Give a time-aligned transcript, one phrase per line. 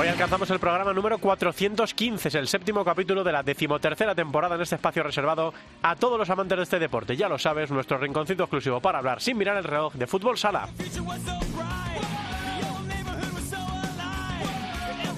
[0.00, 4.62] Hoy alcanzamos el programa número 415, es el séptimo capítulo de la decimotercera temporada en
[4.62, 5.52] este espacio reservado
[5.82, 7.18] a todos los amantes de este deporte.
[7.18, 10.70] Ya lo sabes, nuestro rinconcito exclusivo para hablar sin mirar el reloj de fútbol sala.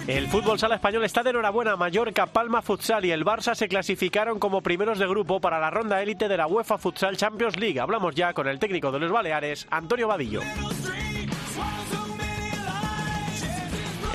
[0.09, 1.77] El fútbol sala español está de enhorabuena.
[1.77, 6.03] Mallorca, Palma Futsal y el Barça se clasificaron como primeros de grupo para la ronda
[6.03, 7.79] élite de la UEFA Futsal Champions League.
[7.79, 10.41] Hablamos ya con el técnico de los Baleares, Antonio Vadillo.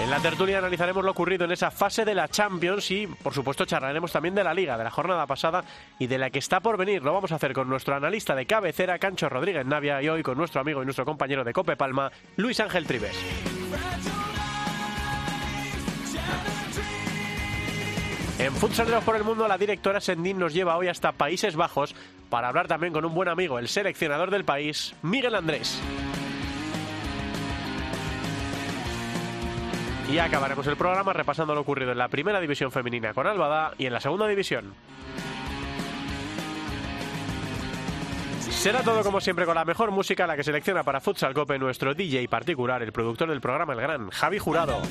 [0.08, 3.66] En la tertulia analizaremos lo ocurrido en esa fase de la Champions y, por supuesto,
[3.66, 5.66] charlaremos también de la Liga, de la jornada pasada
[6.00, 7.04] y de la que está por venir.
[7.04, 10.38] Lo vamos a hacer con nuestro analista de cabecera, Cancho Rodríguez Navia, y hoy con
[10.38, 13.18] nuestro amigo y nuestro compañero de Cope Palma, Luis Ángel Tribes.
[18.40, 21.94] En Futsaleros por el Mundo, la directora Sendín nos lleva hoy hasta Países Bajos
[22.30, 25.82] para hablar también con un buen amigo, el seleccionador del país, Miguel Andrés.
[30.10, 33.88] Y acabaremos el programa repasando lo ocurrido en la primera división femenina con Albada y
[33.88, 34.74] en la segunda división.
[38.40, 41.94] Será todo como siempre con la mejor música, la que selecciona para Futsal Cope nuestro
[41.94, 44.82] DJ particular, el productor del programa, el gran Javi Jurado.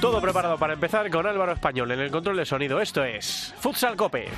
[0.00, 2.80] Todo preparado para empezar con Álvaro Español en el control de sonido.
[2.80, 4.28] Esto es Futsal Cope.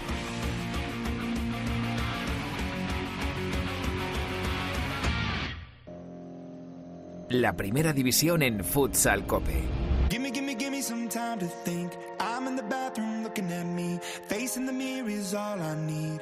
[7.33, 9.62] La primera división en Futsal Cope.
[10.11, 11.91] Gimme, gimme, gimme some time to think.
[12.20, 13.98] I'm in the bathroom looking at me.
[14.28, 16.21] Facing the mirror is all I need.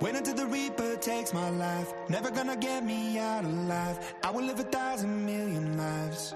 [0.00, 1.94] Wait until the Reaper takes my life.
[2.08, 4.00] Never gonna get me out alive.
[4.24, 6.34] I will live a thousand million lives.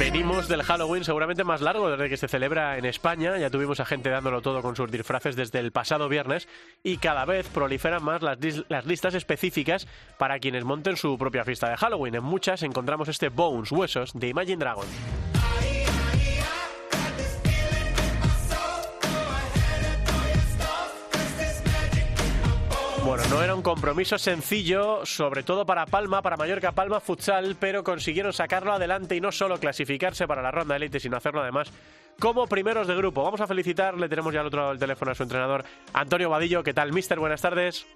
[0.00, 3.36] Venimos del Halloween seguramente más largo desde que se celebra en España.
[3.36, 6.48] Ya tuvimos a gente dándolo todo con sus disfraces desde el pasado viernes
[6.82, 8.38] y cada vez proliferan más las,
[8.86, 9.86] listas específicas
[10.18, 12.14] para quienes monten su propia fiesta de Halloween.
[12.14, 14.88] En muchas encontramos este Bones, Huesos, de Imagine Dragons.
[23.28, 28.32] No era un compromiso sencillo, sobre todo para Palma, para Mallorca Palma Futsal, pero consiguieron
[28.32, 31.70] sacarlo adelante y no solo clasificarse para la ronda élite, sino hacerlo además
[32.18, 33.22] como primeros de grupo.
[33.22, 36.62] Vamos a felicitarle, tenemos ya al otro lado del teléfono a su entrenador, Antonio Vadillo.
[36.62, 37.18] ¿Qué tal, mister?
[37.18, 37.86] Buenas tardes.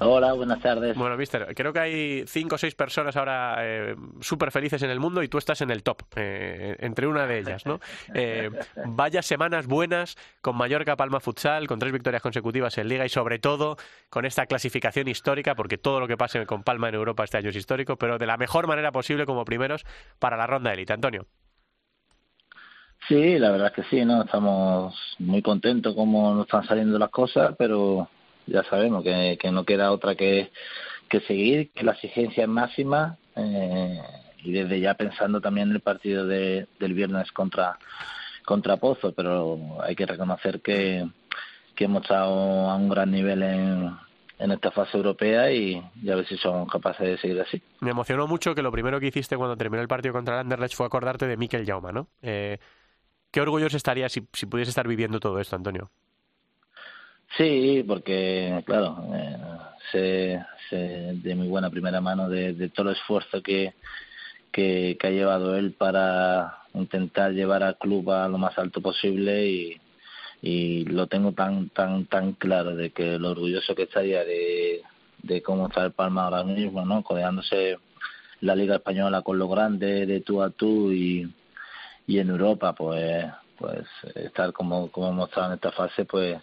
[0.00, 0.94] Hola, buenas tardes.
[0.96, 5.00] Bueno, mister, creo que hay cinco o seis personas ahora eh, súper felices en el
[5.00, 7.80] mundo y tú estás en el top, eh, entre una de ellas, ¿no?
[8.14, 8.50] Eh,
[8.86, 13.38] vaya semanas buenas con Mallorca Palma Futsal, con tres victorias consecutivas en Liga y sobre
[13.38, 13.76] todo
[14.10, 17.50] con esta clasificación histórica, porque todo lo que pase con Palma en Europa este año
[17.50, 19.84] es histórico, pero de la mejor manera posible como primeros
[20.18, 20.92] para la ronda élite.
[20.92, 21.26] Antonio.
[23.08, 24.22] Sí, la verdad es que sí, ¿no?
[24.22, 28.08] Estamos muy contentos como nos están saliendo las cosas, pero
[28.46, 30.50] ya sabemos que, que no queda otra que,
[31.08, 34.00] que seguir, que la exigencia es máxima eh,
[34.42, 37.78] y desde ya pensando también en el partido de, del viernes contra,
[38.44, 41.06] contra Pozo, pero hay que reconocer que,
[41.74, 43.96] que hemos estado a un gran nivel en,
[44.38, 47.60] en esta fase europea y, y, a ver si somos capaces de seguir así.
[47.80, 50.76] Me emocionó mucho que lo primero que hiciste cuando terminó el partido contra el Anderlecht
[50.76, 52.08] fue acordarte de Mikel Jauma, ¿no?
[52.22, 52.58] Eh,
[53.30, 55.90] ¿Qué orgulloso estaría si, si pudiese estar viviendo todo esto, Antonio?
[57.36, 59.36] Sí, porque, claro, eh,
[59.92, 60.76] sé, sé,
[61.22, 63.74] de muy buena primera mano de, todo el esfuerzo que,
[64.52, 69.80] que, ha llevado él para intentar llevar al club a lo más alto posible y,
[70.42, 74.82] y lo tengo tan tan tan claro de que lo orgulloso que estaría de,
[75.22, 77.02] de cómo está el Palma ahora mismo, ¿no?
[77.02, 77.78] Codeándose
[78.40, 81.30] la Liga Española con lo grande de tú a tú y,
[82.06, 83.26] y en Europa, pues
[83.58, 86.38] pues estar como, como hemos estado en esta fase, pues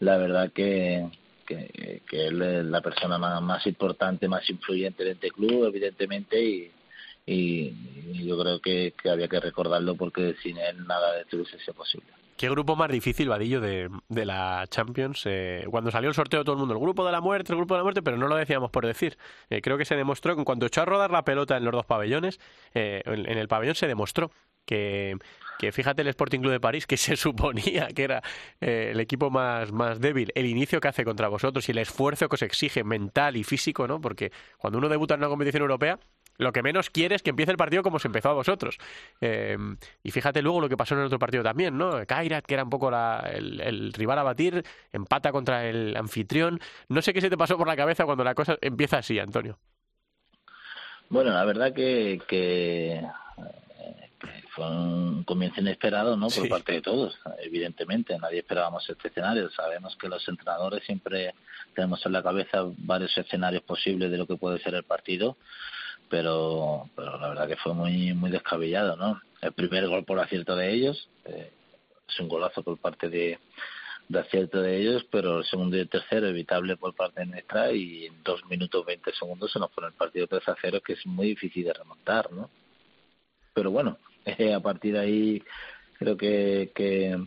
[0.00, 1.08] la verdad que,
[1.46, 1.70] que,
[2.10, 6.70] él es la persona más, importante, más influyente de este club, evidentemente, y,
[7.26, 11.74] y, yo creo que, había que recordarlo porque sin él nada de esto hubiese sido
[11.74, 12.06] posible.
[12.36, 15.22] ¿Qué grupo más difícil, Vadillo, de, de la Champions?
[15.24, 17.74] Eh, cuando salió el sorteo todo el mundo, el grupo de la muerte, el grupo
[17.74, 19.16] de la muerte, pero no lo decíamos por decir.
[19.50, 21.86] Eh, creo que se demostró en cuanto echó a rodar la pelota en los dos
[21.86, 22.40] pabellones,
[22.74, 24.32] eh, en el pabellón se demostró
[24.66, 25.16] que,
[25.58, 28.22] que fíjate el Sporting Club de París, que se suponía que era
[28.60, 32.28] eh, el equipo más, más débil, el inicio que hace contra vosotros y el esfuerzo
[32.28, 34.00] que os exige mental y físico, ¿no?
[34.00, 35.98] Porque cuando uno debuta en una competición europea,
[36.36, 38.78] lo que menos quiere es que empiece el partido como se empezó a vosotros.
[39.20, 39.56] Eh,
[40.02, 42.04] y fíjate luego lo que pasó en el otro partido también, ¿no?
[42.06, 46.60] Kairat, que era un poco el, rival a batir, empata contra el anfitrión.
[46.88, 49.58] No sé qué se te pasó por la cabeza cuando la cosa empieza así, Antonio.
[51.08, 53.00] Bueno, la verdad que, que,
[54.54, 56.28] fue un comienzo inesperado, ¿no?
[56.28, 58.18] Por parte de todos, evidentemente.
[58.18, 59.50] Nadie esperábamos este escenario.
[59.50, 61.34] Sabemos que los entrenadores siempre
[61.74, 65.36] tenemos en la cabeza varios escenarios posibles de lo que puede ser el partido
[66.08, 69.20] pero, pero la verdad que fue muy muy descabellado, ¿no?
[69.40, 71.50] El primer gol por acierto de ellos, eh,
[72.08, 73.38] es un golazo por parte de,
[74.08, 77.72] de acierto de ellos, pero el segundo y el tercero evitable por parte de nuestra
[77.72, 80.92] y en dos minutos veinte segundos se nos pone el partido 3 a 0 que
[80.94, 82.50] es muy difícil de remontar, ¿no?
[83.52, 83.98] Pero bueno,
[84.56, 85.42] a partir de ahí
[85.98, 87.18] creo que, que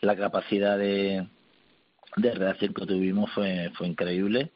[0.00, 1.26] la capacidad de,
[2.16, 4.50] de reacción que tuvimos fue, fue increíble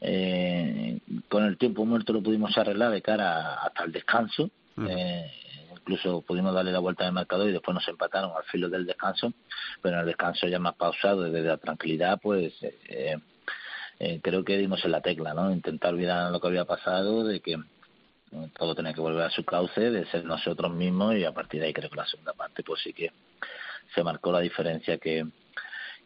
[0.00, 4.50] eh, con el tiempo muerto lo pudimos arreglar de cara hasta el descanso.
[4.88, 5.30] Eh,
[5.72, 9.32] incluso pudimos darle la vuelta al marcador y después nos empataron al filo del descanso.
[9.82, 13.16] Pero en el descanso ya más pausado, desde la tranquilidad, pues eh,
[13.98, 15.52] eh, creo que dimos en la tecla, ¿no?
[15.52, 17.56] Intentar olvidar lo que había pasado, de que
[18.56, 21.66] todo tenía que volver a su cauce, de ser nosotros mismos y a partir de
[21.66, 23.12] ahí creo que la segunda parte pues sí que
[23.94, 25.26] se marcó la diferencia que,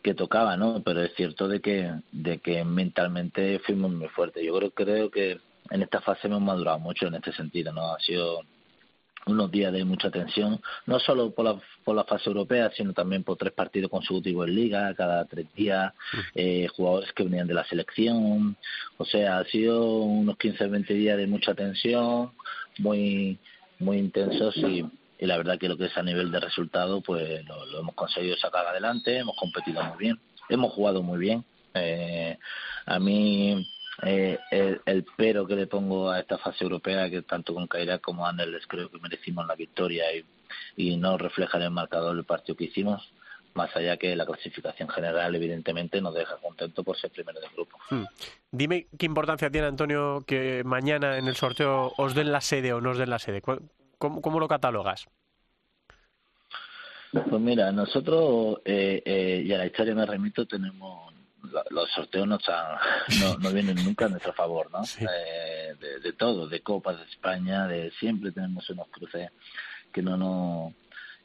[0.03, 0.83] que tocaba, ¿no?
[0.83, 4.45] Pero es cierto de que, de que mentalmente fuimos muy fuertes.
[4.45, 5.41] Yo creo, creo que
[5.71, 7.95] en esta fase hemos madurado mucho en este sentido, ¿no?
[7.95, 8.41] Ha sido
[9.27, 13.25] unos días de mucha tensión, no solo por la, por la fase europea, sino también
[13.25, 15.93] por tres partidos consecutivos en liga, cada tres días,
[16.35, 18.57] eh, jugadores que venían de la selección,
[18.99, 22.33] o sea, ha sido unos 15, 20 días de mucha tensión,
[22.79, 23.39] muy,
[23.79, 24.85] muy intensos y,
[25.19, 28.37] y la verdad que lo que es a nivel de resultado pues lo, hemos conseguido
[28.37, 30.19] sacar adelante, hemos competido muy bien,
[30.49, 31.45] hemos jugado muy bien.
[31.75, 32.39] Eh,
[32.87, 33.67] a mí
[34.03, 38.27] eh, el, pero que le pongo a esta fase europea, que tanto con Caira como
[38.27, 40.25] Anderles creo que merecimos la victoria y,
[40.77, 43.13] y no refleja en el marcador el partido que hicimos,
[43.55, 47.79] más allá que la clasificación general evidentemente nos deja contento por ser primero del grupo.
[47.91, 48.05] Hmm.
[48.51, 52.81] Dime qué importancia tiene Antonio que mañana en el sorteo os den la sede o
[52.81, 53.41] no os den la sede.
[53.41, 55.07] ¿Cómo, lo catalogas?
[57.13, 61.14] Pues mira, nosotros, eh, eh, y a la historia me remito, tenemos
[61.71, 62.27] los sorteos
[63.21, 64.83] no, no, vienen nunca a nuestro favor, ¿no?
[65.01, 69.31] Eh, de, todo, de Copas de España, de siempre tenemos unos cruces
[69.93, 70.75] que no no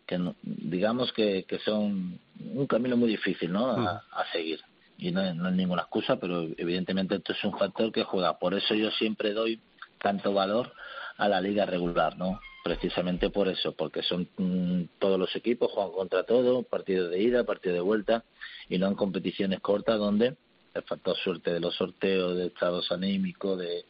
[0.05, 3.69] que digamos que, que son un camino muy difícil, ¿no?
[3.69, 4.31] A, mm.
[4.31, 4.59] seguir
[4.97, 8.37] y no, no es ninguna excusa, pero evidentemente esto es un factor que juega.
[8.37, 9.61] Por eso yo siempre doy
[10.01, 10.73] tanto valor
[11.17, 12.39] a la liga regular, ¿no?
[12.63, 17.43] Precisamente por eso, porque son mm, todos los equipos juegan contra todo, partido de ida,
[17.43, 18.23] partido de vuelta,
[18.69, 20.35] y no en competiciones cortas donde
[20.73, 23.85] el factor suerte de los sorteos, de estados anímicos, de,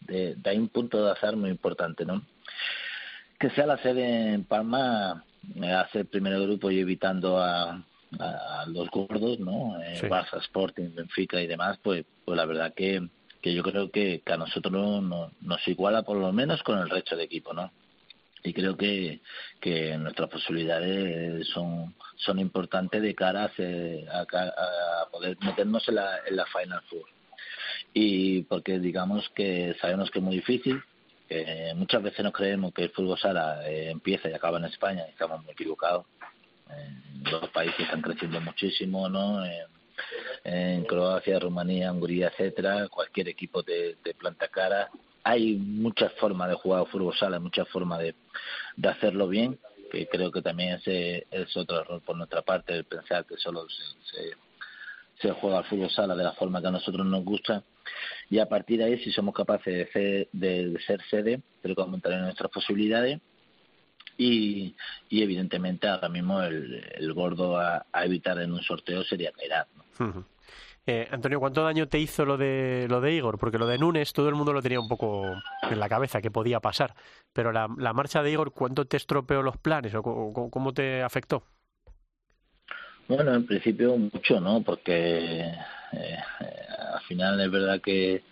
[0.00, 2.24] de, hay un punto de azar muy importante, ¿no?
[3.38, 5.24] Que sea la sede en Palma,
[5.76, 7.84] hace el primer grupo y evitando a,
[8.18, 9.80] a los gordos, ¿no?
[9.82, 13.06] Eh, Barça, Sporting, Benfica y demás, pues, pues la verdad que,
[13.42, 16.88] que yo creo que, que a nosotros no, nos iguala por lo menos con el
[16.88, 17.70] resto de equipo, ¿no?
[18.44, 19.20] Y creo que,
[19.58, 26.36] que nuestras posibilidades son, son importantes de cara a, a, poder meternos en la, en
[26.36, 27.06] la Final Four.
[27.94, 30.82] Y porque digamos que sabemos que es muy difícil,
[31.76, 35.12] muchas veces nos creemos que el fútbol sala eh, empieza y acaba en España y
[35.12, 36.04] estamos muy equivocados.
[37.30, 39.42] los países están creciendo muchísimo, ¿no?
[40.44, 44.90] En, Croacia, Rumanía, Hungría, etcétera, cualquier equipo de planta cara
[45.24, 48.14] hay muchas formas de jugar fútbol sala, muchas formas de,
[48.88, 49.58] hacerlo bien,
[49.90, 53.66] que creo que también ese es otro error por nuestra parte, el pensar que solo
[53.68, 54.36] se,
[55.20, 57.62] se, juega al fútbol sala de la forma que a nosotros nos gusta.
[58.28, 61.82] Y a partir de ahí, si somos capaces de ser, de, ser sede, creo que
[61.82, 63.20] aumentarán nuestras posibilidades.
[64.16, 64.76] Y,
[65.10, 69.66] evidentemente ahora mismo el, el gordo a, evitar en un sorteo sería caer.
[69.98, 70.33] ¿no?
[70.86, 73.38] Eh, Antonio, ¿cuánto daño te hizo lo de lo de Igor?
[73.38, 75.24] Porque lo de Nunes todo el mundo lo tenía un poco
[75.62, 76.94] en la cabeza que podía pasar,
[77.32, 81.44] pero la, la marcha de Igor, ¿cuánto te estropeó los planes o cómo, te afectó?
[83.08, 84.62] Bueno, en principio mucho, ¿no?
[84.62, 85.54] Porque
[85.92, 86.18] eh,
[86.92, 88.22] al final es verdad que,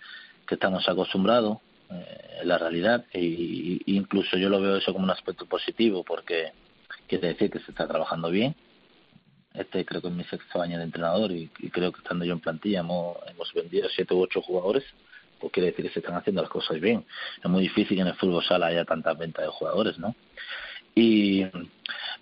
[0.47, 1.59] que estamos acostumbrados
[1.90, 6.52] eh, en la realidad e incluso yo lo veo eso como un aspecto positivo porque
[7.06, 8.54] quiere decir que se está trabajando bien
[9.54, 12.40] este creo que es mi sexto año de entrenador y, creo que estando yo en
[12.40, 14.85] plantilla hemos, hemos vendido siete u ocho jugadores,
[15.38, 17.04] pues quiere decir que se están haciendo las cosas bien.
[17.42, 20.14] Es muy difícil que en el fútbol sala haya tanta venta de jugadores, ¿no?
[20.94, 21.44] Y,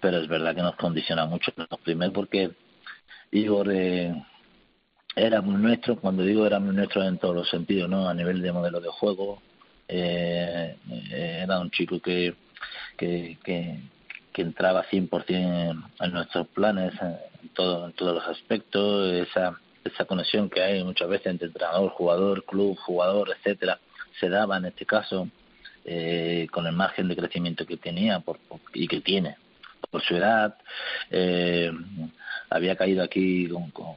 [0.00, 1.52] pero es verdad que nos condiciona mucho.
[1.84, 2.50] Primero porque
[3.32, 4.14] Igor eh,
[5.14, 8.08] era muy nuestro, cuando digo era muy nuestro en todos los sentidos, ¿no?
[8.08, 9.42] A nivel de modelo de juego,
[9.88, 10.76] eh,
[11.10, 12.34] era un chico que,
[12.96, 13.36] que,
[14.32, 20.48] que entraba 100% en, nuestros planes, en, todo, en todos los aspectos, esa, esa conexión
[20.48, 23.78] que hay muchas veces entre entrenador, jugador, club, jugador, etcétera,
[24.18, 25.28] se daba en este caso
[25.84, 28.38] eh, con el margen de crecimiento que tenía por,
[28.74, 29.36] y que tiene
[29.90, 30.56] por su edad.
[31.10, 31.72] Eh,
[32.50, 33.96] había caído aquí con,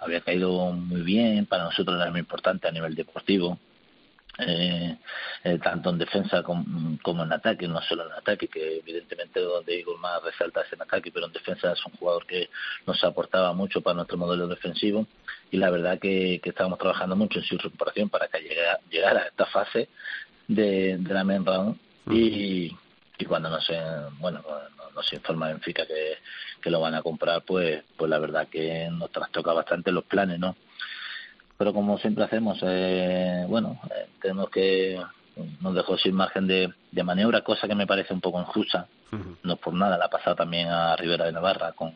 [0.00, 3.58] había caído muy bien, para nosotros era muy importante a nivel deportivo.
[4.40, 4.96] Eh,
[5.42, 6.64] eh, tanto en defensa como,
[7.02, 10.82] como, en ataque, no solo en ataque, que evidentemente donde digo más resalta es en
[10.82, 12.48] ataque, pero en defensa es un jugador que
[12.86, 15.06] nos aportaba mucho para nuestro modelo defensivo.
[15.50, 19.22] Y la verdad que, que estábamos trabajando mucho en su recuperación para que llegara, llegara
[19.22, 19.88] a esta fase
[20.46, 21.76] de, de la main round.
[22.10, 22.76] Y,
[23.18, 23.68] y cuando nos
[24.20, 24.42] bueno
[24.94, 26.18] nos informa Benfica que,
[26.62, 30.38] que lo van a comprar pues pues la verdad que nos trastoca bastante los planes
[30.38, 30.56] no
[31.58, 35.00] pero como siempre hacemos eh, bueno eh, tenemos que
[35.60, 39.16] nos dejó sin margen de, de, maniobra cosa que me parece un poco injusta uh
[39.16, 39.36] -huh.
[39.42, 41.92] no por nada la ha pasado también a Rivera de Navarra con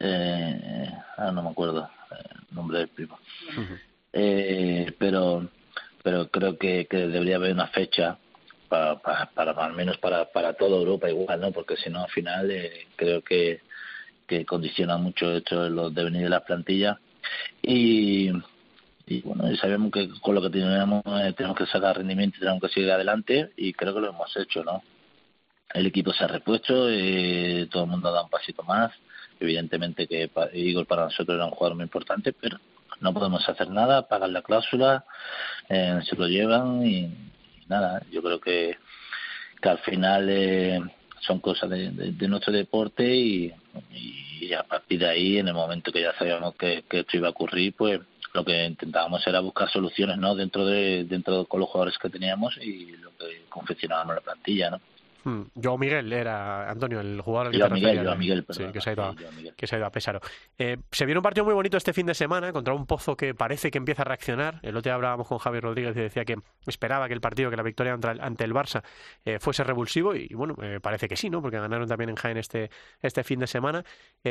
[0.00, 3.18] eh, ahora no me acuerdo el nombre del primo
[3.56, 3.80] uh -huh.
[4.12, 5.48] eh, pero
[6.02, 8.18] pero creo que, que debería haber una fecha
[8.68, 11.52] para, para, para, al menos para, para toda Europa igual, ¿no?
[11.52, 13.60] Porque si no, al final eh, creo que,
[14.26, 16.98] que condiciona mucho esto los devenir de las plantillas.
[17.62, 18.30] Y,
[19.24, 22.68] bueno, y sabemos que con lo que tenemos eh, tenemos que sacar rendimiento tenemos que
[22.68, 24.82] seguir adelante y creo que lo hemos hecho, ¿no?
[25.74, 28.92] El equipo se ha repuesto, eh, todo el mundo ha dado un pasito más.
[29.40, 32.58] Evidentemente que Igor para nosotros era un jugador muy importante, pero
[33.00, 35.04] no podemos hacer nada, pagar la cláusula,
[35.68, 38.76] eh, se lo llevan y, y, nada, yo creo que,
[39.60, 40.80] que al final eh,
[41.26, 43.52] son cosas de, nuestro deporte y,
[43.90, 47.28] y, a partir de ahí, en el momento que ya sabíamos que, que esto iba
[47.28, 48.00] a ocurrir, pues
[48.34, 52.56] lo que intentábamos era buscar soluciones no dentro de dentro con los jugadores que teníamos
[52.58, 54.80] y lo que confeccionábamos la plantilla no
[55.24, 55.42] Hmm.
[55.54, 59.14] Yo Miguel era Antonio, el jugador Miguel, yo Miguel, sí, que, se ha ido a,
[59.56, 60.20] que se ha ido a.
[60.58, 63.34] Eh, se viene un partido muy bonito este fin de semana contra un Pozo que
[63.34, 64.58] parece que empieza a reaccionar.
[64.62, 66.36] El otro día hablábamos con Javier Rodríguez y decía que
[66.66, 68.82] esperaba que el partido, que la victoria ante, el Barça
[69.24, 71.40] eh, fuese revulsivo y, bueno, eh, parece que sí, ¿no?
[71.40, 73.84] Porque ganaron también en Jaén este, este fin de semana.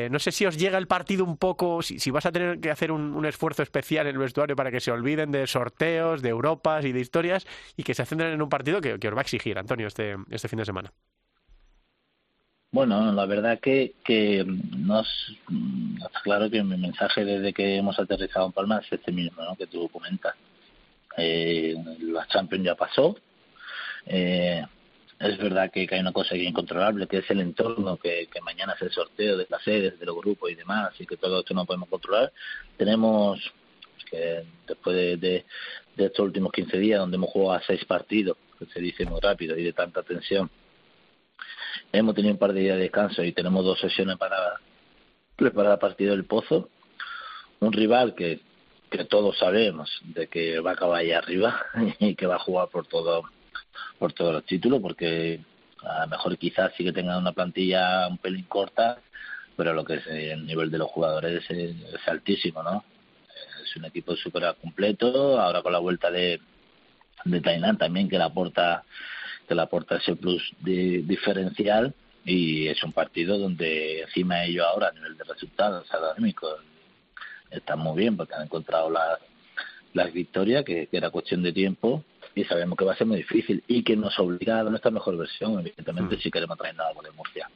[0.09, 2.71] No sé si os llega el partido un poco, si, si vas a tener que
[2.71, 6.29] hacer un, un, esfuerzo especial en el vestuario para que se olviden de sorteos, de
[6.29, 7.45] Europas y de historias
[7.75, 10.15] y que se centren en un partido que, que os va a exigir, Antonio, este,
[10.29, 10.80] este fin de semana.
[12.73, 15.05] Bueno, la verdad que, que nos
[15.97, 19.57] está claro que mi mensaje desde que hemos aterrizado en Palma es este mismo, ¿no?
[19.57, 20.35] que tú comentas.
[21.17, 23.17] Eh, la Champions ya pasó.
[24.05, 24.65] Eh,
[25.19, 28.73] es verdad que, hay una cosa que es incontrolable, que es el entorno, que, mañana
[28.73, 31.53] es el sorteo de las sedes, de los grupos y demás, y que todo esto
[31.53, 32.31] no podemos controlar.
[32.77, 33.39] Tenemos
[34.09, 35.45] que después de, de,
[35.97, 39.19] de estos últimos 15 días, donde hemos jugado a seis partidos, que se dice muy
[39.19, 40.49] rápido y de tanta tensión,
[41.91, 44.59] hemos tenido un par de días de descanso y tenemos dos sesiones para
[45.35, 46.69] preparar el partido del Pozo.
[47.59, 48.39] Un rival que,
[48.89, 51.65] que todos sabemos de que va a acabar ahí arriba
[51.99, 53.23] y que va a jugar por todo
[53.97, 55.39] por todos los títulos, porque
[55.83, 58.97] a lo mejor quizás sí que tengan una plantilla un pelín corta,
[59.55, 61.75] pero lo que es el nivel de los jugadores es,
[62.07, 62.83] altísimo, ¿no?
[63.63, 66.41] Es un equipo súper completo, ahora con la vuelta de,
[67.25, 68.83] de Tainan también que le aporta
[69.51, 71.93] que le aporta ese plus de, diferencial
[72.23, 76.61] y es un partido donde encima ellos ahora a nivel de resultados académicos
[77.49, 79.19] están muy bien porque han encontrado las
[79.93, 82.01] las victorias que, que, era cuestión de tiempo
[82.33, 84.89] y sabemos que va a ser muy difícil y que nos obliga a dar nuestra
[84.89, 86.19] mejor versión evidentemente mm.
[86.21, 87.49] si queremos traer nada de Murcia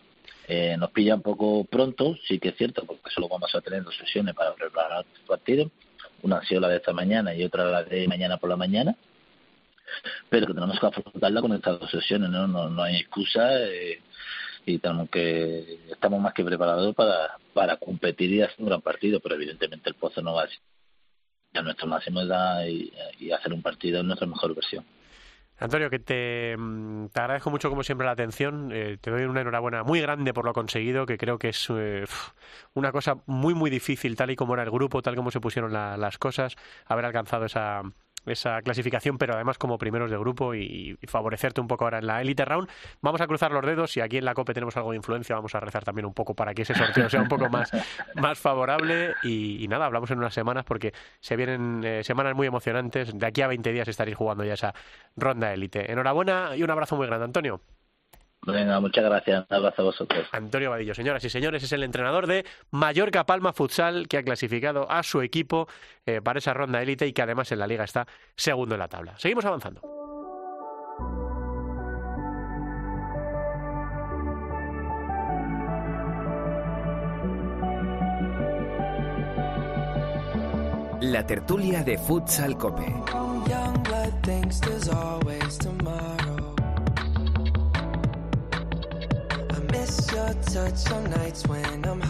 [0.50, 3.86] eh, nos pilla un poco pronto sí que es cierto porque solo vamos a tener
[3.86, 5.72] dos sesiones para preparar el partido
[6.24, 8.98] una ha sido la de esta mañana y otra la de mañana por la mañana
[10.30, 12.48] pero que tenemos que afrontarla con estas dos sesiones, ¿no?
[12.48, 14.02] No, no hay excusa eh,
[14.66, 19.20] y tenemos que estamos más que preparados para, para competir y hacer un gran partido,
[19.20, 20.60] pero evidentemente el Pozo no va a ser
[21.54, 22.92] a nuestro máximo edad y,
[23.32, 24.86] hacer un partido en nuestra mejor versión.
[25.58, 26.58] Antonio, que te,
[27.14, 30.44] te, agradezco mucho como siempre la atención, eh, te doy una enhorabuena muy grande por
[30.44, 32.04] lo conseguido, que creo que es eh,
[32.74, 35.72] una cosa muy muy difícil, tal y como era el grupo, tal como se pusieron
[35.72, 37.84] la, las cosas, haber alcanzado esa,
[38.26, 42.08] esa clasificación, pero además como primeros de grupo y, y, favorecerte un poco ahora en
[42.08, 42.70] la Elite Round.
[43.02, 45.56] Vamos a cruzar los dedos y aquí en la COPE tenemos algo de influencia, vamos
[45.56, 47.72] a rezar también un poco para que ese sorteo sea un poco más,
[48.16, 52.48] más favorable y, y, nada, hablamos en unas semanas porque se vienen eh, semanas muy
[52.48, 53.18] emocionantes.
[53.18, 54.74] De aquí a 20 días estaréis jugando ya esa
[55.16, 55.92] ronda élite.
[55.92, 57.62] Enhorabuena y un abrazo muy grande, Antonio.
[58.46, 59.46] Venga, muchas gracias.
[59.50, 60.28] Un abrazo a vosotros.
[60.32, 64.90] Antonio Vadillo, señoras y señores, es el entrenador de Mallorca Palma Futsal que ha clasificado
[64.90, 65.68] a su equipo
[66.06, 68.88] eh, para esa ronda élite y que además en la liga está segundo en la
[68.88, 69.18] tabla.
[69.18, 69.82] Seguimos avanzando.
[81.02, 82.86] La tertulia de Futsal Cope.
[89.80, 92.05] Miss your touch on nights when I'm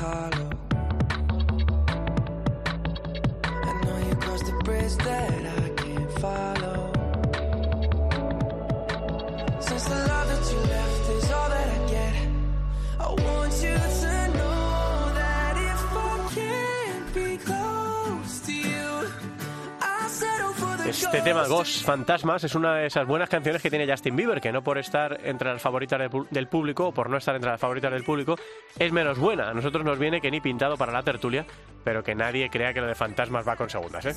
[20.96, 24.54] Este tema Ghost Fantasmas es una de esas buenas canciones que tiene Justin Bieber, que
[24.54, 26.00] no por estar entre las favoritas
[26.32, 28.38] del público o por no estar entre las favoritas del público
[28.80, 29.50] es menos buena.
[29.50, 31.46] A nosotros nos viene que ni pintado para la tertulia,
[31.84, 34.06] pero que nadie crea que lo de Fantasmas va con segundas.
[34.06, 34.14] ¿eh?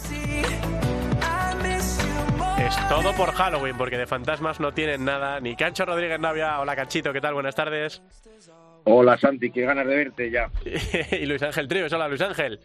[2.64, 5.40] Es todo por Halloween, porque de Fantasmas no tienen nada.
[5.40, 7.34] Ni Cancho Rodríguez Navia, hola Canchito, ¿qué tal?
[7.34, 8.00] Buenas tardes.
[8.84, 10.48] Hola Santi, qué ganas de verte ya.
[11.16, 12.60] y Luis Ángel Tríos, hola Luis Ángel.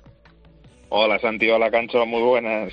[0.90, 2.72] Hola Santi, hola Cancho, muy buenas.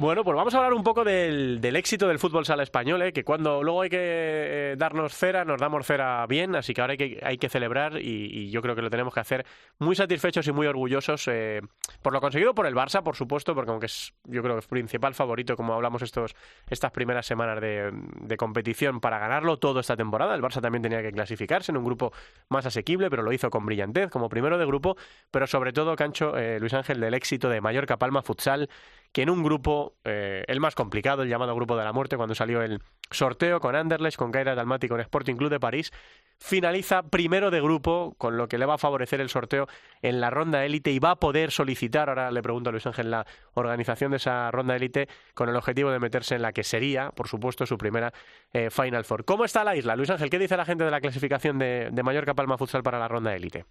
[0.00, 3.12] Bueno, pues vamos a hablar un poco del, del éxito del fútbol sala español, ¿eh?
[3.12, 6.94] que cuando luego hay que eh, darnos cera, nos damos cera bien, así que ahora
[7.22, 9.44] hay que, celebrar y, y yo creo que lo tenemos que hacer
[9.78, 11.60] muy satisfechos y muy orgullosos eh,
[12.00, 14.66] por lo conseguido por el Barça, por supuesto, porque aunque es yo creo que es
[14.66, 16.34] principal favorito, como hablamos estos
[16.70, 21.02] estas primeras semanas de, de competición para ganarlo todo esta temporada, el Barça también tenía
[21.02, 22.10] que clasificarse en un grupo
[22.48, 24.96] más asequible, pero lo hizo con brillantez como primero de grupo,
[25.30, 28.70] pero sobre todo, Cancho, eh, Luis Ángel, del éxito de Mallorca Palma Futsal,
[29.12, 32.34] que en un grupo, eh, el más complicado, el llamado Grupo de la Muerte, cuando
[32.34, 35.90] salió el sorteo con Anderlecht, con Caira Dalmati, con Sporting Club de París,
[36.38, 39.66] finaliza primero de grupo, con lo que le va a favorecer el sorteo
[40.00, 43.10] en la ronda élite y va a poder solicitar, ahora le pregunto a Luis Ángel,
[43.10, 47.10] la organización de esa ronda élite con el objetivo de meterse en la que sería,
[47.10, 48.12] por supuesto, su primera
[48.52, 49.24] eh, Final Four.
[49.24, 49.96] ¿Cómo está la isla?
[49.96, 52.98] Luis Ángel, ¿qué dice la gente de la clasificación de, de Mallorca Palma Futsal para
[52.98, 53.66] la ronda élite?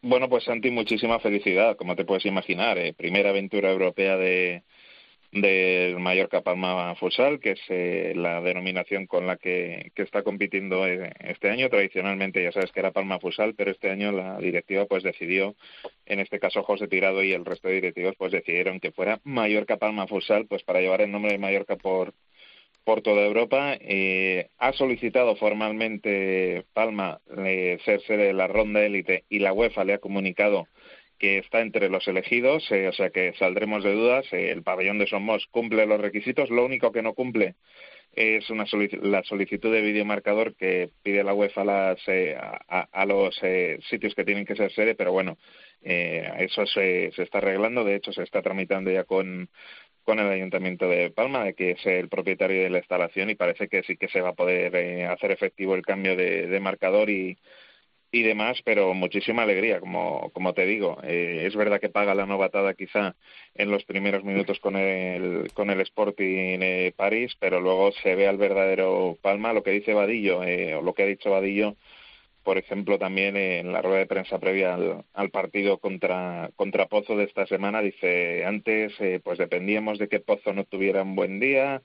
[0.00, 2.78] Bueno, pues Santi, muchísima felicidad, como te puedes imaginar.
[2.78, 4.62] eh, primera aventura europea de
[5.32, 10.86] del Mallorca Palma Futsal, que es eh, la denominación con la que, que está compitiendo
[10.86, 11.68] eh, este año.
[11.68, 15.54] Tradicionalmente ya sabes que era Palma Futsal, pero este año la directiva pues decidió,
[16.06, 19.76] en este caso José Tirado y el resto de directivos pues decidieron que fuera Mallorca
[19.76, 22.14] Palma Futsal, pues para llevar el nombre de Mallorca por
[22.88, 23.76] por toda Europa.
[23.80, 29.84] Eh, ha solicitado formalmente Palma eh, ser sede de la ronda élite y la UEFA
[29.84, 30.68] le ha comunicado
[31.18, 34.24] que está entre los elegidos, eh, o sea que saldremos de dudas.
[34.32, 37.56] Eh, el pabellón de Somos cumple los requisitos, lo único que no cumple
[38.14, 43.04] es una solic- la solicitud de videomarcador que pide la UEFA a, eh, a, a-
[43.04, 43.38] los
[43.90, 45.36] sitios que tienen que ser sede, pero bueno,
[45.82, 49.50] eso se, se está arreglando, de hecho se está tramitando ya con,
[50.08, 53.82] con el Ayuntamiento de Palma, que es el propietario de la instalación y parece que
[53.82, 57.36] sí que se va a poder eh, hacer efectivo el cambio de, de marcador y,
[58.10, 60.96] y demás, pero muchísima alegría, como, como te digo.
[61.02, 63.16] Eh, es verdad que paga la novatada quizá
[63.54, 68.26] en los primeros minutos con el, con el Sporting eh, París, pero luego se ve
[68.26, 71.76] al verdadero Palma, lo que dice Vadillo, eh, o lo que ha dicho Vadillo,
[72.48, 74.78] por ejemplo, también en la rueda de prensa previa
[75.12, 80.20] al, partido contra, contra Pozo de esta semana, dice, antes eh, pues dependíamos de que
[80.20, 81.82] Pozo no tuviera un buen día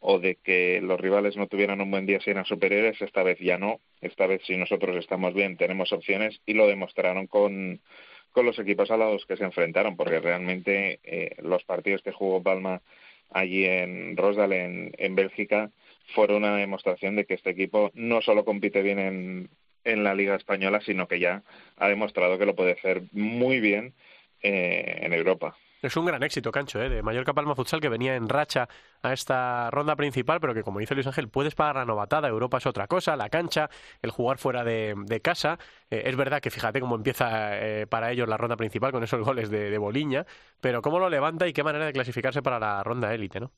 [0.00, 3.38] o de que los rivales no tuvieran un buen día si eran superiores, esta vez
[3.40, 7.82] ya no, esta vez si nosotros estamos bien tenemos opciones y lo demostraron con,
[8.32, 12.42] con los equipos a los que se enfrentaron, porque realmente eh, los partidos que jugó
[12.42, 12.80] Palma
[13.28, 15.70] allí en Rosdal, en, en Bélgica,
[16.14, 19.50] fueron una demostración de que este equipo no solo compite bien en,
[19.86, 21.42] en la Liga Española, sino que ya
[21.76, 23.94] ha demostrado que lo puede hacer muy bien
[24.42, 25.56] eh, en Europa.
[25.82, 26.88] Es un gran éxito, Cancho, ¿eh?
[26.88, 28.68] de Mallorca Palma Futsal, que venía en racha
[29.02, 32.28] a esta ronda principal, pero que, como dice Luis Ángel, puedes pagar la novatada.
[32.28, 33.68] Europa es otra cosa, la cancha,
[34.02, 35.58] el jugar fuera de, de casa.
[35.90, 39.20] Eh, es verdad que fíjate cómo empieza eh, para ellos la ronda principal con esos
[39.24, 40.26] goles de, de Boliña,
[40.60, 43.52] pero cómo lo levanta y qué manera de clasificarse para la ronda élite, ¿no?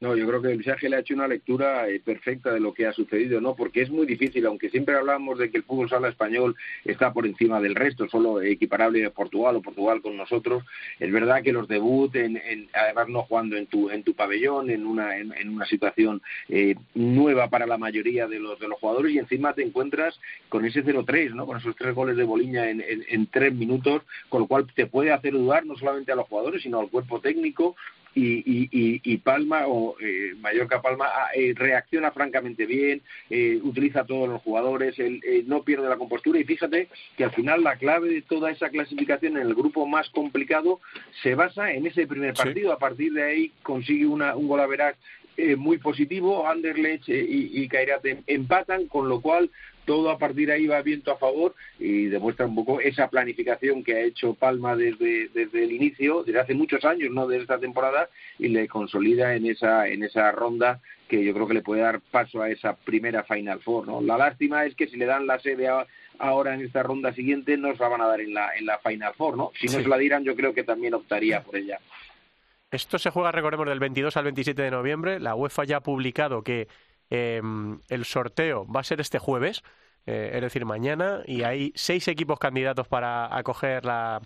[0.00, 2.86] No, yo creo que Luis Ángel ha hecho una lectura eh, perfecta de lo que
[2.86, 3.54] ha sucedido, ¿no?
[3.54, 7.26] Porque es muy difícil, aunque siempre hablamos de que el fútbol sala español está por
[7.26, 10.64] encima del resto, solo equiparable de Portugal o Portugal con nosotros.
[10.98, 14.70] Es verdad que los debut, en, en, además no jugando en tu en tu pabellón,
[14.70, 18.78] en una en, en una situación eh, nueva para la mayoría de los de los
[18.78, 21.44] jugadores y encima te encuentras con ese 0-3, ¿no?
[21.44, 24.86] Con esos tres goles de Boliña en, en, en tres minutos, con lo cual te
[24.86, 27.76] puede hacer dudar no solamente a los jugadores, sino al cuerpo técnico
[28.14, 33.58] y, y, y, y Palma o eh, Mallorca Palma ah, eh, reacciona francamente bien, eh,
[33.62, 37.30] utiliza a todos los jugadores, él, eh, no pierde la compostura y fíjate que al
[37.32, 40.80] final la clave de toda esa clasificación en el grupo más complicado
[41.22, 42.42] se basa en ese primer Sí.
[42.42, 42.72] partido.
[42.72, 44.96] A partir de ahí consigue una, un gol a veraz,
[45.36, 46.46] eh, muy positivo.
[46.48, 49.50] Anderlecht y, y Kairat em- empatan, con lo cual
[49.84, 53.82] todo a partir de ahí va viento a favor y demuestra un poco esa planificación
[53.82, 57.58] que ha hecho Palma desde, desde el inicio, desde hace muchos años, no de esta
[57.58, 61.82] temporada, y le consolida en esa, en esa ronda que yo creo que le puede
[61.82, 63.86] dar paso a esa primera Final Four.
[63.88, 64.00] ¿no?
[64.00, 65.86] La lástima es que si le dan la sede a-
[66.20, 68.78] ahora en esta ronda siguiente, no se la van a dar en la, en la
[68.78, 69.36] Final Four.
[69.36, 69.50] ¿no?
[69.58, 69.82] Si no Sí.
[69.82, 71.78] se la dieran, yo creo que también optaría por ella.
[72.70, 75.18] Esto se juega, recordemos, del 22 al 27 de noviembre.
[75.18, 76.68] La UEFA ya ha publicado que
[77.10, 77.42] eh,
[77.88, 79.62] el sorteo va a ser este jueves,
[80.06, 84.20] eh, es decir, mañana, y hay seis equipos candidatos para acoger la-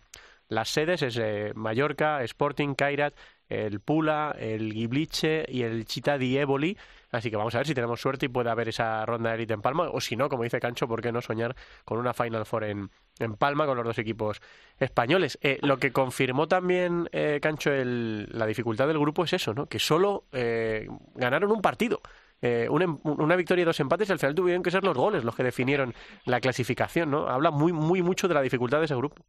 [0.49, 1.03] las sedes.
[1.03, 3.15] Es eh, Mallorca, Sporting, Kairat,
[3.49, 6.77] el Pula, el Giblice y el Chita di Eboli.
[7.11, 9.55] Así que vamos a ver si tenemos suerte y puede haber esa ronda de élite
[9.55, 9.89] en Palma.
[9.91, 12.91] O si no, como dice Cancho, ¿por qué no soñar con una Final Four en,
[13.21, 14.41] en Palma con los dos equipos
[14.79, 15.39] españoles?
[15.43, 19.67] Eh, lo que confirmó también, eh, Cancho, el- la dificultad del grupo es eso, ¿no?
[19.67, 22.01] Que solo eh, ganaron un partido.
[22.43, 24.97] Eh, un em- una victoria y dos empates, y al final tuvieron que ser los
[24.97, 25.95] goles los que definieron
[26.27, 27.29] la clasificación, ¿no?
[27.29, 29.25] Habla muy, muy mucho de la dificultad de ese grupo.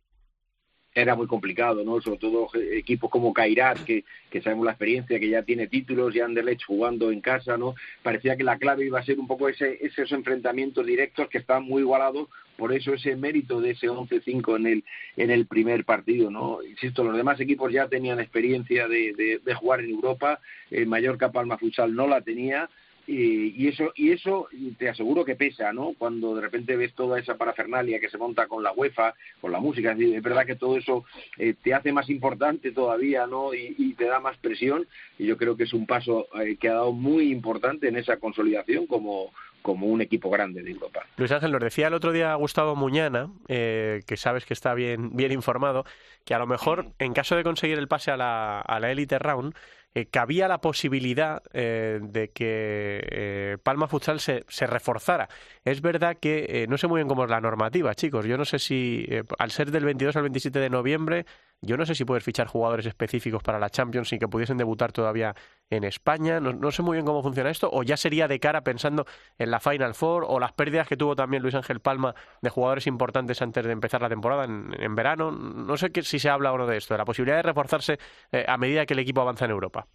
[0.97, 1.99] era muy complicado, ¿no?
[1.99, 6.15] Sobre todo eh, equipos como Kairat, que, que sabemos la experiencia, que ya tiene títulos,
[6.15, 7.75] y Anderlecht jugando en casa, ¿no?
[8.01, 11.63] Parecía que la clave iba a ser un poco ese, esos enfrentamientos directos que estaban
[11.65, 14.83] muy igualados, por eso ese mérito de ese 11-5 en el,
[15.17, 16.63] en el primer partido, ¿no?
[16.63, 20.39] Insisto, los demás equipos ya tenían experiencia de, de, jugar en Europa,
[20.71, 22.69] eh, Mallorca Palma Futsal no la tenía,
[23.07, 25.93] y, y eso y eso te aseguro que pesa, ¿no?
[25.97, 29.59] Cuando de repente ves toda esa parafernalia que se monta con la UEFA, con la
[29.59, 31.05] música, es, decir, es verdad que todo eso
[31.37, 33.53] eh, te hace más importante todavía, ¿no?
[33.53, 34.87] Y, y, te da más presión
[35.17, 38.17] y yo creo que es un paso eh, que ha dado muy importante en esa
[38.17, 39.31] consolidación como
[39.65, 41.07] como un equipo grande de Europa.
[41.17, 45.15] Luis Ángel, nos decía el otro día Gustavo Muñana, eh, que sabes que está bien,
[45.15, 45.85] bien informado,
[46.23, 49.17] que a lo mejor en caso de conseguir el pase a la, a la Elite
[49.17, 49.55] Round,
[49.95, 55.29] eh, cabía la posibilidad eh, de que eh, Palma Futsal se, se, reforzara.
[55.63, 58.25] Es verdad que eh, no sé muy bien cómo es la normativa, chicos.
[58.25, 59.07] Yo no sé si,
[59.39, 61.25] al ser del 22 al 27 de noviembre,
[61.65, 64.91] yo no sé si puedes fichar jugadores específicos para la Champions y que pudiesen debutar
[64.91, 65.35] todavía
[65.69, 66.39] en España.
[66.39, 67.69] No, sé muy bien cómo funciona esto.
[67.71, 69.05] O ya sería de cara pensando
[69.37, 72.87] en la Final Four o las pérdidas que tuvo también Luis Ángel Palma de jugadores
[72.87, 75.31] importantes antes de empezar la temporada en, en verano.
[75.31, 77.97] No sé que, si se habla o no de esto, de la posibilidad de reforzarse
[78.31, 79.87] eh, a medida que el equipo avanza en Europa.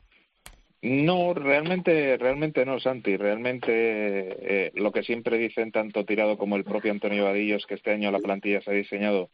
[0.82, 3.16] No, realmente, realmente no, Santi.
[3.16, 7.74] Realmente eh, lo que siempre dicen tanto Tirado como el propio Antonio Vadillo es que
[7.74, 9.28] este año la plantilla se ha diseñado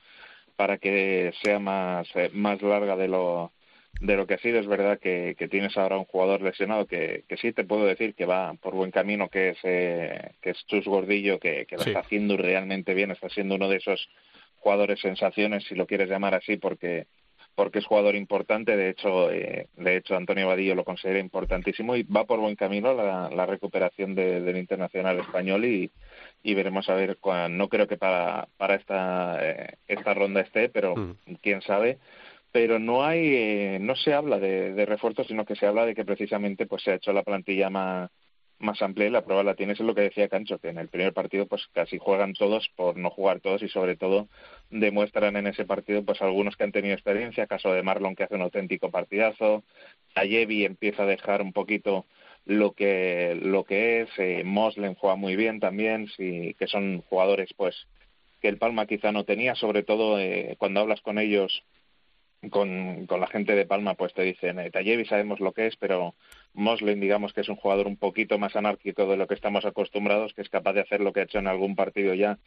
[0.57, 3.53] para que sea más, eh, más larga de lo,
[4.01, 4.59] de lo que ha sido.
[4.59, 8.15] Es verdad que, que tienes ahora un jugador lesionado que, que sí te puedo decir
[8.15, 11.83] que va por buen camino, que es, eh, que es Chus Gordillo, que, que lo
[11.83, 11.91] sí.
[11.91, 14.09] está haciendo realmente bien, está siendo uno de esos
[14.57, 17.07] jugadores sensaciones, si lo quieres llamar así, porque
[17.55, 18.77] porque es jugador importante.
[18.77, 22.93] De hecho, eh, de hecho Antonio Vadillo lo considera importantísimo y va por buen camino
[22.93, 25.91] la, la recuperación de, del internacional español y,
[26.47, 27.59] y veremos a ver cuándo.
[27.59, 31.35] No creo que para para esta eh, esta ronda esté, pero mm.
[31.43, 31.99] quién sabe.
[32.53, 35.95] Pero no hay, eh, no se habla de, de refuerzos, sino que se habla de
[35.95, 38.11] que precisamente pues se ha hecho la plantilla más
[38.59, 40.89] más amplia y la prueba la tienes es lo que decía Cancho, que en el
[40.89, 44.29] primer partido pues casi juegan todos por no jugar todos y sobre todo
[44.71, 48.35] demuestran en ese partido pues algunos que han tenido experiencia, caso de Marlon que hace
[48.35, 49.63] un auténtico partidazo,
[50.15, 52.07] Tayevi empieza a dejar un poquito
[52.47, 57.53] lo que lo que es, eh, Moslem juega muy bien también, sí, que son jugadores
[57.57, 57.75] pues
[58.41, 61.65] que el Palma quizá no tenía, sobre todo eh, cuando hablas con ellos
[62.51, 65.77] con, con la gente de Palma pues te dicen eh, Tayevi sabemos lo que es
[65.77, 66.15] pero
[66.57, 70.33] Moslem digamos que es un jugador un poquito más anárquico de lo que estamos acostumbrados
[70.35, 72.39] que es capaz de hacer lo que ha hecho en algún partido ya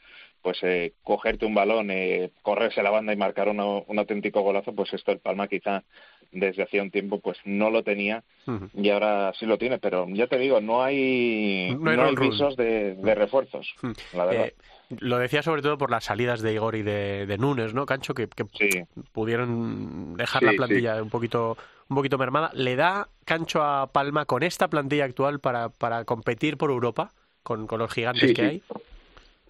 [0.42, 4.74] pues eh, cogerte un balón eh, correrse la banda y marcar uno, un auténtico golazo
[4.74, 5.84] pues esto el Palma quizá
[6.32, 8.70] desde hacía un tiempo pues no lo tenía uh -huh.
[8.74, 12.16] y ahora sí lo tiene pero ya te digo no hay no hay, no hay
[12.16, 14.18] visos de, de, refuerzos uh -huh.
[14.18, 14.54] la verdad eh,
[14.90, 18.14] lo decía sobre todo por las salidas de Igor y de, de Nunes, ¿no, Cancho?
[18.14, 18.84] Que, que sí.
[19.12, 21.02] pudieron dejar sí, la plantilla sí.
[21.02, 21.58] un poquito
[21.90, 22.52] un poquito mermada.
[22.54, 27.12] ¿Le da Cancho a Palma con esta plantilla actual para, para competir por Europa
[27.44, 28.64] con, con los gigantes que hay?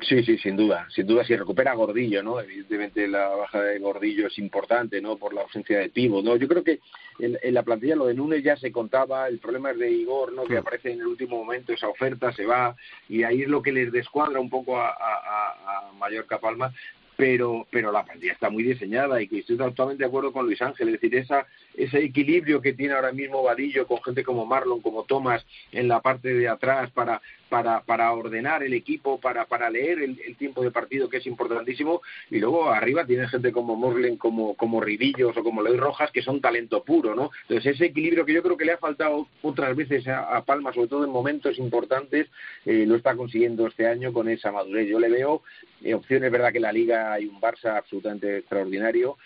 [0.02, 2.40] Sí, sí, sin duda, sin duda si recupera Gordillo, ¿no?
[2.40, 5.18] Evidentemente la baja de Gordillo es importante, ¿no?
[5.18, 6.38] Por la ausencia de Pivo, ¿no?
[6.38, 6.80] Yo creo que
[7.20, 10.32] en, en, la plantilla lo de Núñez ya se contaba, el problema es de Igor,
[10.34, 10.46] ¿no?
[10.46, 12.76] Que aparece en el último momento, esa oferta se va
[13.10, 16.74] y ahí es lo que les descuadra un poco a, a, a Mallorca Palma,
[17.20, 20.62] pero pero la plantilla está muy diseñada y que estoy totalmente de acuerdo con Luis
[20.62, 24.82] Ángel, es decir, esa ese equilibrio que tiene ahora mismo Vadillo con gente como Marlon,
[24.82, 29.70] como Thomas en la parte de atrás para, para, para ordenar el equipo, para, para
[29.70, 33.76] leer el, el tiempo de partido que es importantísimo y luego arriba tiene gente como
[33.76, 37.32] Morlen, como, como Ridillos o como Leoy Rojas que son talento puro, ¿no?
[37.44, 40.88] Entonces ese equilibrio que yo creo que le ha faltado otras veces a, Palma, sobre
[40.88, 42.28] todo en momentos importantes,
[42.66, 44.88] eh, lo está consiguiendo este año con esa madurez.
[44.88, 45.44] Yo le veo
[45.84, 49.18] eh, opciones, verdad que la liga hay un Barça absolutamente extraordinario,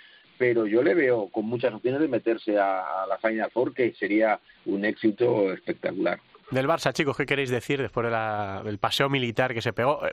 [0.43, 4.41] pero yo le veo con muchas opciones de meterse a, la Final Four, que sería
[4.65, 6.19] un éxito espectacular.
[6.51, 10.05] Del Barça, chicos, ¿qué queréis decir después del paseo militar que se pegó?
[10.05, 10.11] Eh,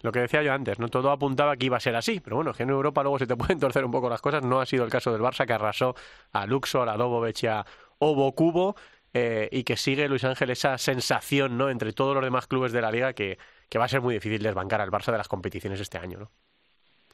[0.00, 2.52] Lo que decía yo antes, no todo apuntaba que iba a ser así, pero bueno,
[2.54, 4.42] que en Europa luego se te pueden torcer un poco las cosas.
[4.42, 5.94] No ha sido el caso del Barça, que arrasó
[6.32, 7.64] a Luxor, a Dobovec y a
[8.00, 8.74] Obo Cubo,
[9.14, 11.70] eh, y que sigue, Luis Ángel, esa sensación ¿no?
[11.70, 13.38] entre todos los demás clubes de la liga que,
[13.68, 16.18] que va a ser muy difícil desbancar al Barça de las competiciones este año.
[16.18, 16.32] ¿no?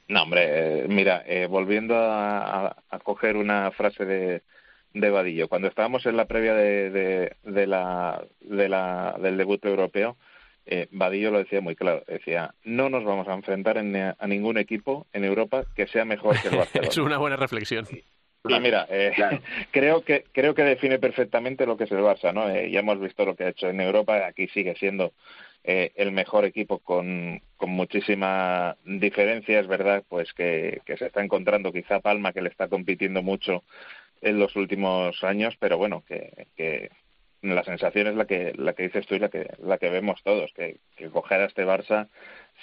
[0.09, 0.45] No, hombre,
[0.83, 4.43] eh, mira, eh, volviendo a, a- a coger una frase de,
[4.93, 9.65] de Vadillo, cuando estábamos en la previa de, de, de la, de la, del debut
[9.65, 10.17] europeo,
[10.67, 14.59] eh, Vadillo lo decía muy claro, decía, no nos vamos a enfrentar en- a ningún
[14.59, 16.91] equipo en Europa que sea mejor que el Barcelona.
[16.91, 17.87] es una buena reflexión.
[18.47, 19.41] Y mira, eh, Claro.
[19.71, 22.49] creo que creo que define perfectamente lo que es el Barça, ¿no?
[22.51, 25.13] Eh, ya hemos visto lo que ha hecho en Europa, aquí sigue siendo
[25.65, 31.25] eh, el mejor equipo con, con muchísima diferencia, es verdad, pues que, que se está
[31.25, 33.65] encontrando quizá Palma que le está compitiendo mucho
[34.21, 36.91] en los últimos años, pero bueno, que, que
[37.45, 40.23] la sensación es la que la que dices tú y la que la que vemos
[40.23, 42.09] todos, que, que coger a este Barça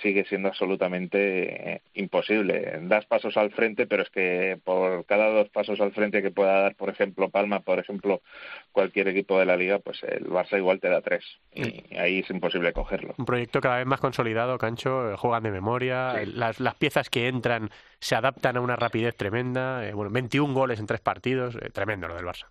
[0.02, 2.80] sigue siendo absolutamente eh, imposible.
[2.84, 6.62] Das pasos al frente, pero es que por cada dos pasos al frente que pueda
[6.62, 8.22] dar, por ejemplo, Palma, por ejemplo,
[8.72, 11.26] cualquier equipo de la liga, pues el Barça igual te da tres.
[11.54, 13.16] Y ahí es imposible cogerlo.
[13.18, 16.22] Un proyecto cada vez más consolidado, Cancho, eh, juegan de memoria, Sí.
[16.22, 20.54] eh, las, las piezas que entran se adaptan a una rapidez tremenda, eh, bueno, 21
[20.54, 22.48] goles en tres partidos, eh, tremendo lo del Barça.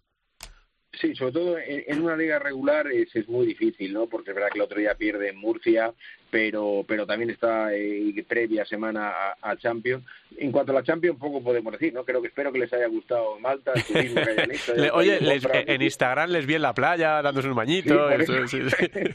[0.93, 4.07] Sí, sobre todo en, en una liga regular es, es muy difícil, ¿no?
[4.09, 5.93] Porque es verdad que el otro día pierde en Murcia,
[6.31, 10.05] pero pero también está eh, previa semana a, a Champions.
[10.37, 12.05] En cuanto a la Champions, poco podemos decir, ¿no?
[12.05, 14.75] Creo que espero que les haya gustado Malta, el turismo que hayan hecho.
[14.75, 17.95] Le- oye, les- en Instagram les vi en la playa dándose un bañito.
[18.09, 18.49] por eso, eso.
[18.49, 18.87] sí, sí.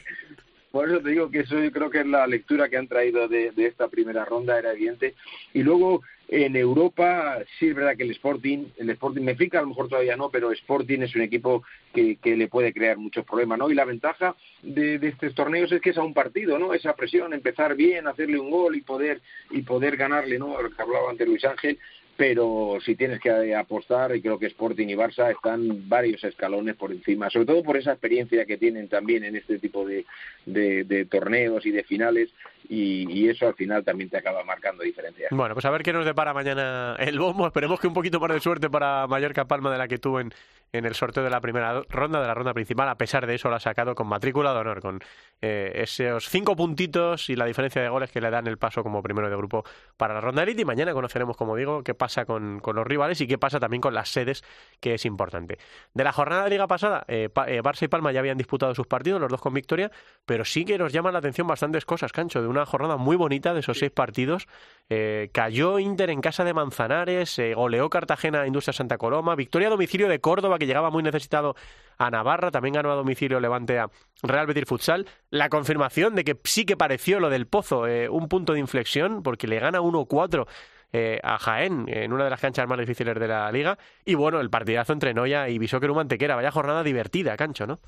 [0.72, 3.28] Por eso te digo que eso yo creo que es la lectura que han traído
[3.28, 5.14] de, de esta primera ronda, era evidente.
[5.54, 9.62] Y luego en Europa, sí es verdad que el Sporting, el Sporting me pica, a
[9.62, 11.62] lo mejor todavía no, pero Sporting es un equipo
[11.94, 13.70] que, que le puede crear muchos problemas, ¿no?
[13.70, 16.74] Y la ventaja de, de estos torneos es que es a un partido, ¿no?
[16.74, 20.60] Esa presión, empezar bien, hacerle un gol y poder y poder ganarle, ¿no?
[20.60, 21.78] Lo que hablaba antes Luis Ángel,
[22.16, 26.90] pero si tienes que apostar, y creo que Sporting y Barça están varios escalones por
[26.90, 30.04] encima, sobre todo por esa experiencia que tienen también en este tipo de,
[30.46, 32.30] de, torneos y de finales,
[32.68, 35.30] y, y eso al final también te acaba marcando diferencias.
[35.30, 37.46] Bueno, pues a ver qué nos depara mañana el bombo.
[37.46, 40.32] Esperemos que un poquito más de suerte para Mallorca Palma de la que tuvo en,
[40.72, 42.88] en el sorteo de la primera ronda, de la ronda principal.
[42.88, 45.00] A pesar de eso, lo ha sacado con matrícula de honor, con
[45.40, 49.02] eh, esos cinco puntitos y la diferencia de goles que le dan el paso como
[49.02, 49.64] primero de grupo
[49.96, 50.62] para la ronda elite.
[50.62, 53.80] Y mañana conoceremos, como digo, qué pasa con, con los rivales y qué pasa también
[53.80, 54.44] con las sedes,
[54.80, 55.58] que es importante.
[55.94, 58.74] De la jornada de liga pasada, eh, Pa- eh, Barça y Palma ya habían disputado
[58.74, 59.90] sus partidos, los dos con victoria,
[60.24, 63.54] pero sí que nos llaman la atención bastantes cosas, Cancho, de una jornada muy bonita
[63.54, 64.46] de esos seis partidos.
[64.88, 69.66] Eh, cayó Inter en casa de Manzanares, eh, goleó Cartagena a Industria Santa Coloma, victoria
[69.66, 71.56] a domicilio de Córdoba, que llegaba muy necesitado
[71.98, 73.90] a Navarra, también ganó a domicilio Levante a
[74.22, 75.06] Real Betis Futsal.
[75.30, 79.22] La confirmación de que sí que pareció lo del Pozo, eh, un punto de inflexión,
[79.22, 80.46] porque le gana 1-4
[80.92, 83.78] eh, a Jaén en una de las canchas más difíciles de la liga.
[84.04, 86.36] Y bueno, el partidazo entre Noya y Bisóquer Mantequera.
[86.36, 87.80] Vaya jornada divertida, Cancho, ¿no?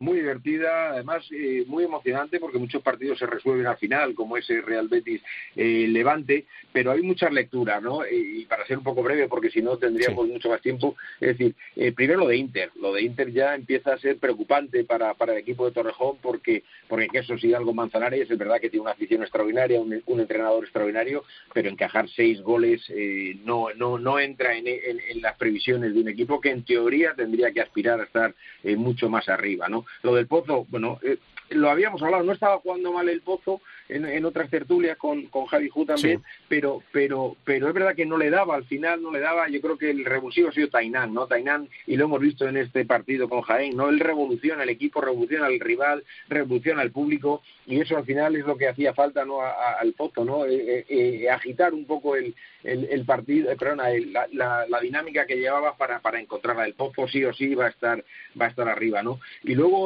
[0.00, 4.60] Muy divertida, además eh, muy emocionante porque muchos partidos se resuelven al final, como ese
[4.60, 5.20] Real Betis
[5.56, 8.04] eh, Levante, pero hay muchas lecturas, ¿no?
[8.04, 10.32] Eh, y para ser un poco breve, porque si no tendríamos Sí.
[10.32, 13.92] mucho más tiempo, es decir, eh, primero lo de Inter, lo de Inter ya empieza
[13.92, 17.74] a ser preocupante para, para el equipo de Torrejón porque porque que eso sí algo
[17.74, 22.40] Manzanares, es verdad que tiene una afición extraordinaria, un, un entrenador extraordinario, pero encajar seis
[22.40, 26.50] goles eh, no no no entra en, en, en las previsiones de un equipo que
[26.50, 28.34] en teoría tendría que aspirar a estar
[28.76, 29.84] mucho más arriba, ¿no?
[30.02, 31.18] Lo del Pozo, bueno, eh,
[31.50, 35.46] lo habíamos hablado, no estaba jugando mal el Pozo en, en otras tertulias con, con
[35.46, 36.24] Javi Ju también, Sí.
[36.46, 39.58] pero, pero, pero es verdad que no le daba, al final no le daba, yo
[39.62, 41.26] creo que el revulsivo ha sido Tainán, ¿no?
[41.26, 43.88] Tainán, y lo hemos visto en este partido con Jaén, ¿no?
[43.88, 48.44] Él revoluciona el equipo, revoluciona al rival, revoluciona al público, y eso al final es
[48.44, 49.40] lo que hacía falta, ¿no?
[49.40, 50.44] A- a- al Pozo, ¿no?
[50.44, 50.84] Eh, eh,
[51.22, 55.24] eh, agitar un poco el, el, el partido, eh, perdona, el- la, la, la dinámica
[55.26, 56.66] que llevaba para, para encontrarla.
[56.66, 58.04] El Pozo sí o sí va a estar,
[58.38, 59.18] va a estar arriba, ¿no?
[59.44, 59.77] Y luego,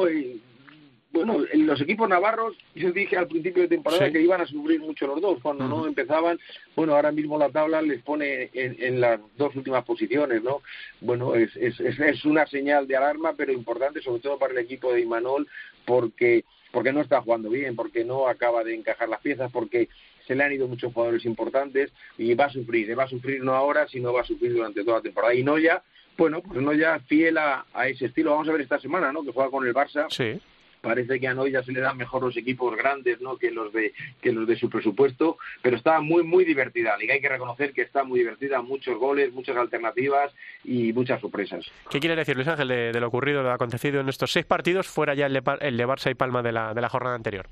[1.11, 4.13] bueno, en los equipos navarros, yo dije al principio de temporada Sí.
[4.13, 6.39] que iban a sufrir mucho los dos cuando no empezaban.
[6.75, 10.63] Bueno, ahora mismo la tabla les pone en, en las dos últimas posiciones, ¿no?
[11.01, 14.59] Bueno, es, es, es, es una señal de alarma, pero importante, sobre todo para el
[14.59, 15.47] equipo de Imanol,
[15.85, 19.89] porque porque no está jugando bien, porque no acaba de encajar las piezas, porque
[20.25, 23.53] se le han ido muchos jugadores importantes y va a sufrir, va a sufrir no
[23.53, 25.35] ahora, sino va a sufrir durante toda la temporada.
[25.35, 25.83] Y Noya,
[26.17, 28.31] bueno, pues Noya fiel a, a ese estilo.
[28.31, 29.23] Vamos a ver esta semana, ¿no?
[29.23, 30.07] Que juega con el Barça.
[30.09, 30.39] Sí.
[30.81, 33.37] Parece que a Noya se le dan mejor los equipos grandes, ¿no?
[33.37, 36.97] Que los de que los de su presupuesto, pero está muy muy divertida.
[36.97, 40.33] Liga hay que reconocer que está muy divertida, muchos goles, muchas alternativas
[40.65, 41.65] y muchas sorpresas.
[41.89, 44.45] ¿Qué quiere decir Luis Ángel de, de lo ocurrido, de lo acontecido en estos seis
[44.45, 47.15] partidos, fuera ya el de, el de Barça y Palma de la, de la jornada
[47.15, 47.47] anterior?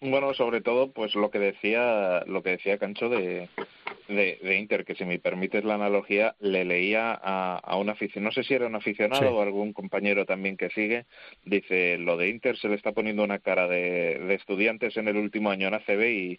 [0.00, 3.48] Bueno, sobre todo, pues lo que decía, lo que decía Cancho de,
[4.08, 8.28] de, de Inter, que si me permites la analogía, le leía a, a un aficionado,
[8.28, 9.28] no sé si era un aficionado Sí.
[9.34, 11.06] o algún compañero también que sigue,
[11.44, 15.16] dice, lo de Inter se le está poniendo una cara de, de estudiantes en el
[15.16, 16.38] último año en ACB y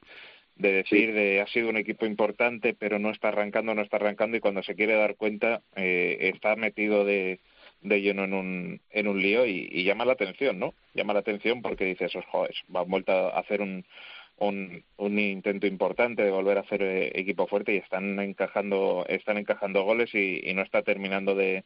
[0.56, 4.38] de decir de ha sido un equipo importante pero no está arrancando, no está arrancando
[4.38, 7.40] y cuando se quiere dar cuenta eh, está metido de,
[7.82, 10.74] de lleno en un, en un lío y, llama la atención, ¿no?
[10.94, 13.86] Llama la atención porque dices, oh, joder, han vuelto a hacer un,
[14.38, 19.38] un, un intento importante de volver a hacer eh, equipo fuerte y están encajando, están
[19.38, 21.64] encajando goles y, y no está terminando de,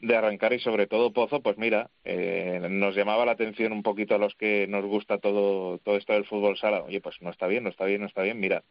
[0.00, 4.14] de arrancar y sobre todo Pozo, pues mira, eh, nos llamaba la atención un poquito
[4.14, 6.82] a los que nos gusta todo, todo esto del fútbol sala.
[6.82, 8.38] Oye, pues no está bien, no está bien, no está bien.
[8.38, 8.62] Mira,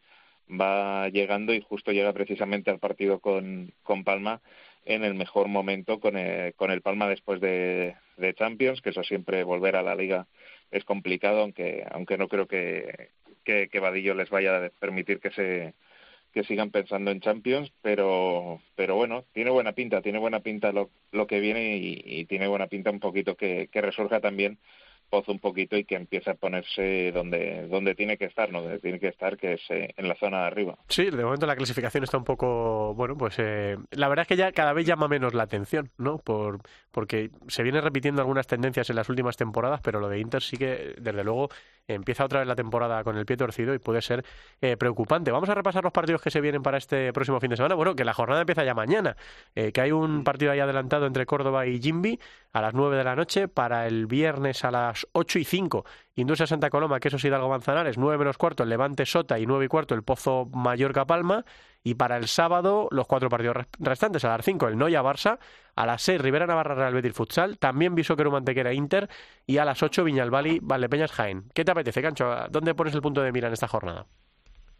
[0.48, 4.40] va llegando y justo llega precisamente al partido con, con Palma
[4.86, 9.02] en el mejor momento con el, con el Palma después de, de Champions, que eso
[9.02, 10.26] siempre volver a la liga
[10.70, 13.10] es complicado, aunque aunque no creo que,
[13.44, 15.74] que, que Vadillo les vaya a permitir que se
[16.32, 20.90] que sigan pensando en Champions, pero pero bueno, tiene buena pinta, tiene buena pinta lo,
[21.12, 24.58] lo que viene y, y tiene buena pinta un poquito que, que resurja también
[25.08, 28.62] Pozo un poquito y que empiece a ponerse donde donde tiene que estar, ¿no?
[28.62, 30.78] Donde tiene que estar, que es eh, en la zona de arriba.
[30.88, 34.36] Sí, de momento la clasificación está un poco, bueno, pues eh, la verdad es que
[34.36, 36.18] ya cada vez llama menos la atención, ¿no?
[36.18, 40.42] Por, porque se vienen repitiendo algunas tendencias en las últimas temporadas, pero lo de Inter
[40.42, 41.48] sí que, desde luego,
[41.88, 44.24] empieza otra vez la temporada con el pie torcido y puede ser
[44.60, 45.30] eh, preocupante.
[45.30, 47.74] Vamos a repasar los partidos que se vienen para este próximo fin de semana.
[47.74, 49.16] Bueno, que la jornada empieza ya mañana,
[49.54, 52.18] eh, que hay un partido ahí adelantado entre Córdoba y Jimbi
[52.58, 56.46] a las 9 de la noche, para el viernes a las 8 y 5, Industria
[56.46, 59.66] Santa Coloma, que eso es Hidalgo Manzanares, 9 menos cuarto, el Levante Sota y 9
[59.66, 61.44] y cuarto, el Pozo Mallorca Palma.
[61.84, 65.38] Y para el sábado, los cuatro partidos res- restantes, a las 5, el Noya Barça,
[65.76, 69.08] a las 6, Rivera Navarra Real Betis Futsal, también Bisóquero Mantequera Inter,
[69.46, 71.44] y a las 8, Viñalbali Valdepeñas Jaén.
[71.54, 72.34] ¿Qué te apetece, Cancho?
[72.50, 74.06] ¿Dónde pones el punto de mira en esta jornada?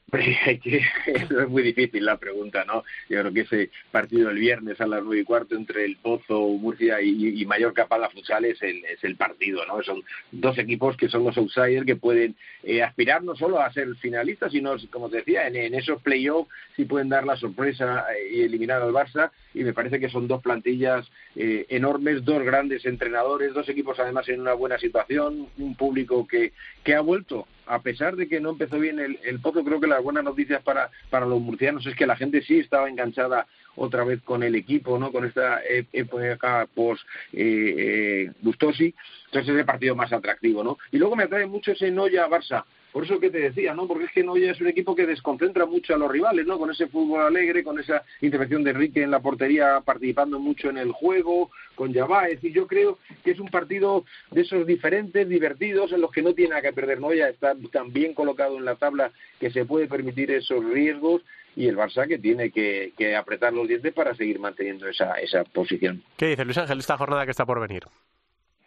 [0.12, 2.84] Es muy difícil la pregunta, ¿no?
[3.08, 6.46] Yo creo que ese partido el viernes a las nueve y cuarto entre el Pozo,
[6.48, 9.82] Murcia y, y Mallorca Pala Futsal es el, es el partido, ¿no?
[9.82, 13.96] Son dos equipos que son los outsiders que pueden eh, aspirar no solo a ser
[13.96, 18.36] finalistas, sino, como te decía, en, en esos playoffs sí pueden dar la sorpresa eh,
[18.36, 19.32] y eliminar al Barça.
[19.54, 24.28] Y me parece que son dos plantillas eh, enormes, dos grandes entrenadores, dos equipos además
[24.28, 28.50] en una buena situación, un público que, que ha vuelto a pesar de que no
[28.50, 31.96] empezó bien el, el Pozo, creo que las buenas noticias para, para los murcianos es
[31.96, 35.12] que la gente sí estaba enganchada otra vez con el equipo, ¿no?
[35.12, 38.94] Con esta e- época post eh, eh, Gustosi.
[39.26, 40.78] Entonces es el partido más atractivo, ¿no?
[40.92, 42.64] Y luego me atrae mucho ese Noya Barça.
[42.96, 43.86] Por eso que te decía, ¿no?
[43.86, 46.58] Porque es que Noya es un equipo que desconcentra mucho a los rivales, ¿no?
[46.58, 50.78] Con ese fútbol alegre, con esa intervención de Enrique en la portería, participando mucho en
[50.78, 52.28] el juego, con Yabá.
[52.28, 56.22] Es decir, yo creo que es un partido de esos diferentes, divertidos, en los que
[56.22, 57.28] no tiene nada que perder Noya.
[57.28, 61.20] Está tan bien colocado en la tabla que se puede permitir esos riesgos
[61.54, 65.44] y el Barça que tiene que, que apretar los dientes para seguir manteniendo esa, esa
[65.44, 66.02] posición.
[66.16, 67.82] ¿Qué dice Luis Ángel esta jornada que está por venir?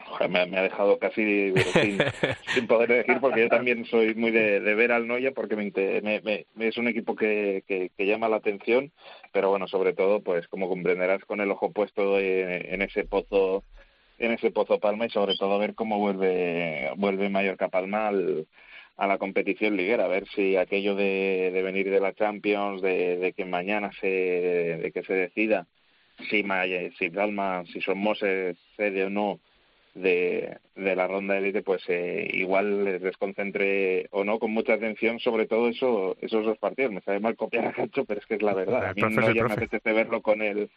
[0.09, 1.97] Joder, me, me ha dejado casi sin,
[2.53, 5.71] sin poder decir porque yo también soy muy de, de ver al Noya porque me,
[6.01, 6.21] me-
[6.55, 8.91] me- es un equipo que, que, que llama la atención
[9.31, 13.63] pero bueno sobre todo pues como comprenderás con el ojo puesto en, en ese pozo
[14.17, 18.47] en ese pozo Palma y sobre todo ver cómo vuelve vuelve Mallorca Palma al,
[18.97, 23.15] a la competición liguera, a ver si aquello de, de venir de la Champions, de,
[23.17, 25.67] de que mañana se de que se decida
[26.29, 29.39] si Maya- si Palma, si Somos se cede o no
[30.01, 34.73] de, de la ronda de élite, pues eh, igual les desconcentre o no con mucha
[34.73, 36.91] atención, sobre todo eso, esos dos partidos.
[36.91, 38.85] Me sabe mal copiar a Cacho, pero es que es la verdad.
[38.85, 40.69] A mí El profe no ya me apetece verlo con el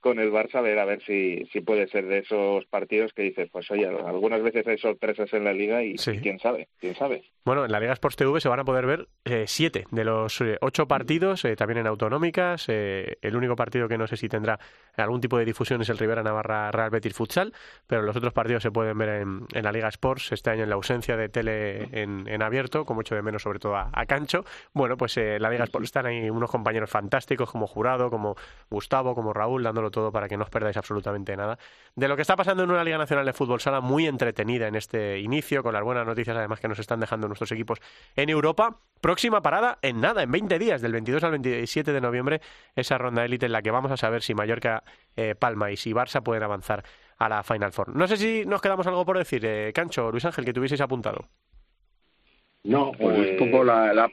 [0.00, 3.22] con el Barça a ver a ver si, si puede ser de esos partidos que
[3.22, 6.12] dices, pues oye, algunas veces hay sorpresas en la liga y, Sí.
[6.12, 7.22] y quién sabe, quién sabe.
[7.44, 10.40] Bueno, en la Liga Sports TV se van a poder ver eh, siete de los
[10.40, 12.66] eh, ocho partidos, eh, también en autonómicas.
[12.68, 14.58] eh, el único partido que no sé si tendrá
[14.96, 17.52] algún tipo de difusión es el Rivera Navarra Real Betis Futsal,
[17.86, 20.68] pero los otros partidos se pueden ver en, en la Liga Sports este año en
[20.68, 24.06] la ausencia de tele en, en abierto, como echo de menos sobre todo a, a
[24.06, 24.44] Cancho.
[24.74, 28.36] Bueno, pues en la Liga Sports están ahí unos compañeros fantásticos como Jurado, como
[28.70, 31.58] Gustavo, como Raúl, dándolo todo para que no os perdáis absolutamente nada
[31.94, 34.74] de lo que está pasando en una Liga Nacional de Fútbol Sala muy entretenida en
[34.76, 37.78] este inicio, con las buenas noticias además que nos están dejando nuestros equipos
[38.16, 38.78] en Europa.
[39.00, 42.40] Próxima parada en nada, en 20 días, del 22 al 27 de noviembre,
[42.76, 44.82] esa ronda élite en la que vamos a saber si Mallorca,
[45.16, 46.84] eh, Palma y si Barça pueden avanzar
[47.18, 47.94] a la Final Four.
[47.96, 51.28] No sé si nos quedamos algo por decir, eh, Cancho, Luis Ángel, que tuvieseis apuntado.
[52.64, 54.10] No, pues un poco la, la,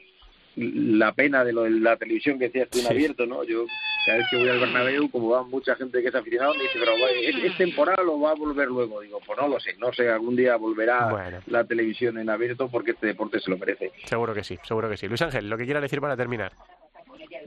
[0.56, 2.90] la pena de lo de la televisión que decías tú en Sí.
[2.92, 3.44] abierto, ¿no?
[3.44, 3.64] Yo
[4.08, 6.78] cada vez que voy al Bernabéu, como va mucha gente que es aficionado, me dice,
[6.78, 9.00] pero ¿es, es temporal o va a volver luego?
[9.02, 11.38] Digo, pues no lo sé, no sé, algún día volverá Bueno.
[11.46, 13.92] la televisión en abierto porque este deporte se lo merece.
[14.06, 15.06] Seguro que sí, seguro que sí.
[15.08, 16.52] Luis Ángel, lo que quieras decir para terminar.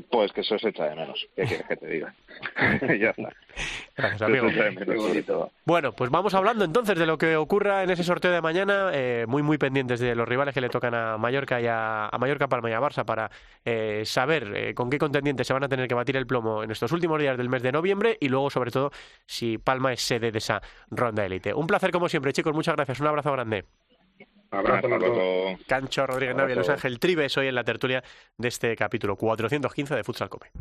[0.09, 2.13] Pues que eso se echa de menos, ¿qué quieres que te diga?
[2.99, 3.29] ya está.
[3.95, 4.45] Gracias, Se amigo.
[4.45, 5.51] menos.
[5.65, 9.25] Bueno, pues vamos hablando entonces de lo que ocurra en ese sorteo de mañana, eh,
[9.27, 12.47] muy muy pendientes de los rivales que le tocan a Mallorca y a, a Mallorca,
[12.47, 13.29] Palma y a Barça para
[13.65, 16.71] eh, saber eh, con qué contendientes se van a tener que batir el plomo en
[16.71, 18.91] estos últimos días del mes de noviembre y luego sobre todo
[19.25, 21.53] si Palma es sede de esa ronda élite.
[21.53, 23.65] Un placer como siempre, chicos, muchas gracias, un abrazo grande.
[24.51, 25.57] Abrazo a.
[25.65, 26.35] Cancho Rodríguez.
[26.35, 28.03] Navia, Luis Ángel Tribes, hoy en la tertulia
[28.37, 30.51] de este capítulo 415 de Futsal Cope.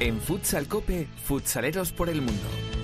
[0.00, 2.77] En Futsal Cope, futsaleros por el mundo.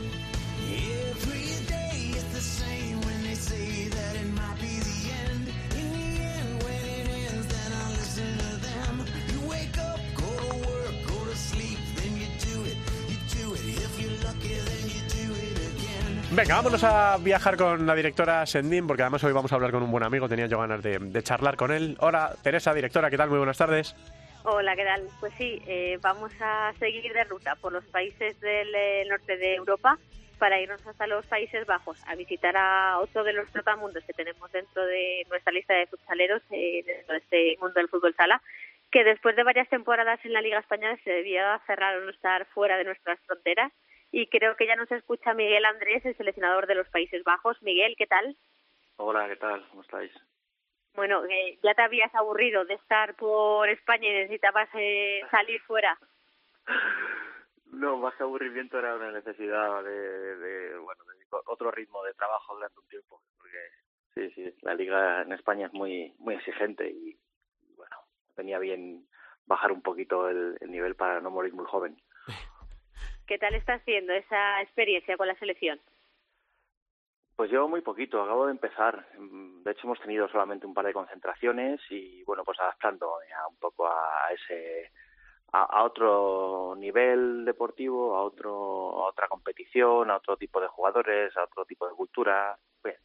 [16.36, 19.84] Venga, vámonos a viajar con la directora Sendín, porque además hoy vamos a hablar con
[19.84, 21.96] un buen amigo, tenía yo ganas de, charlar con él.
[22.00, 23.28] Hola, Teresa, directora, ¿qué tal?
[23.28, 23.94] Muy buenas tardes.
[24.42, 25.06] Hola, ¿qué tal?
[25.20, 29.54] Pues sí, eh, vamos a seguir de ruta por los países del eh, norte de
[29.54, 29.96] Europa
[30.40, 34.50] para irnos hasta los Países Bajos a visitar a otro de los trotamundos que tenemos
[34.50, 38.42] dentro de nuestra lista de futsaleros eh, dentro de este mundo del fútbol sala,
[38.90, 42.44] que después de varias temporadas en la Liga Española se debía cerrar o no estar
[42.46, 43.70] fuera de nuestras fronteras.
[44.10, 47.60] Y creo que ya nos escucha Miguel Andrés, el seleccionador de los Países Bajos.
[47.62, 48.36] Miguel, ¿qué tal?
[48.96, 49.66] Hola, ¿qué tal?
[49.68, 50.12] ¿Cómo estáis?
[50.94, 55.98] Bueno, eh, ya te habías aburrido de estar por España y necesitabas eh, salir fuera.
[57.74, 61.14] No, más que aburrimiento era una necesidad de, de, bueno, de
[61.46, 63.58] otro ritmo de trabajo durante un tiempo, porque
[64.14, 67.18] sí, sí, la liga en España es muy muy exigente y,
[67.76, 67.96] bueno,
[68.36, 69.08] venía bien
[69.46, 71.96] bajar un poquito el, el nivel para no morir muy joven.
[73.26, 75.80] ¿Qué tal está haciendo esa experiencia con la selección?
[77.36, 79.06] Pues llevo muy poquito, acabo de empezar.
[79.18, 83.56] De hecho, hemos tenido solamente un par de concentraciones y, bueno, pues adaptando ya un
[83.56, 84.92] poco a ese,
[85.52, 91.36] a, a otro nivel deportivo, a otro, a otra competición, a otro tipo de jugadores,
[91.36, 92.56] a otro tipo de cultura.
[92.84, 92.98] Bien,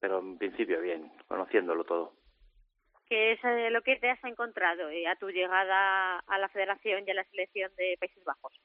[0.00, 2.14] pero en principio bien, conociéndolo todo.
[3.08, 7.04] ¿Qué es eh, lo que te has encontrado eh, a tu llegada a la federación
[7.06, 8.60] y a la selección de Países Bajos?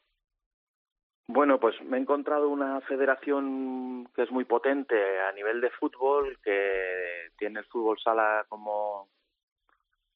[1.28, 6.38] Bueno, pues me he encontrado una federación que es muy potente a nivel de fútbol,
[6.43, 9.09] que tiene el fútbol sala como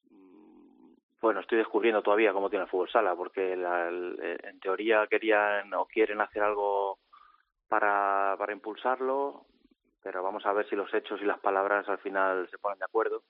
[0.09, 5.07] mm, bueno, estoy descubriendo todavía cómo tiene el fútbol sala, porque la, el- en teoría
[5.07, 6.99] querían o quieren hacer algo
[7.67, 9.45] para, para impulsarlo,
[10.03, 12.85] pero vamos a ver si los hechos y las palabras al final se ponen de
[12.85, 13.23] acuerdo.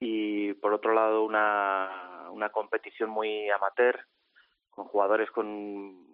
[0.00, 4.00] Y por otro lado, una, una competición muy amateur,
[4.70, 6.13] con jugadores con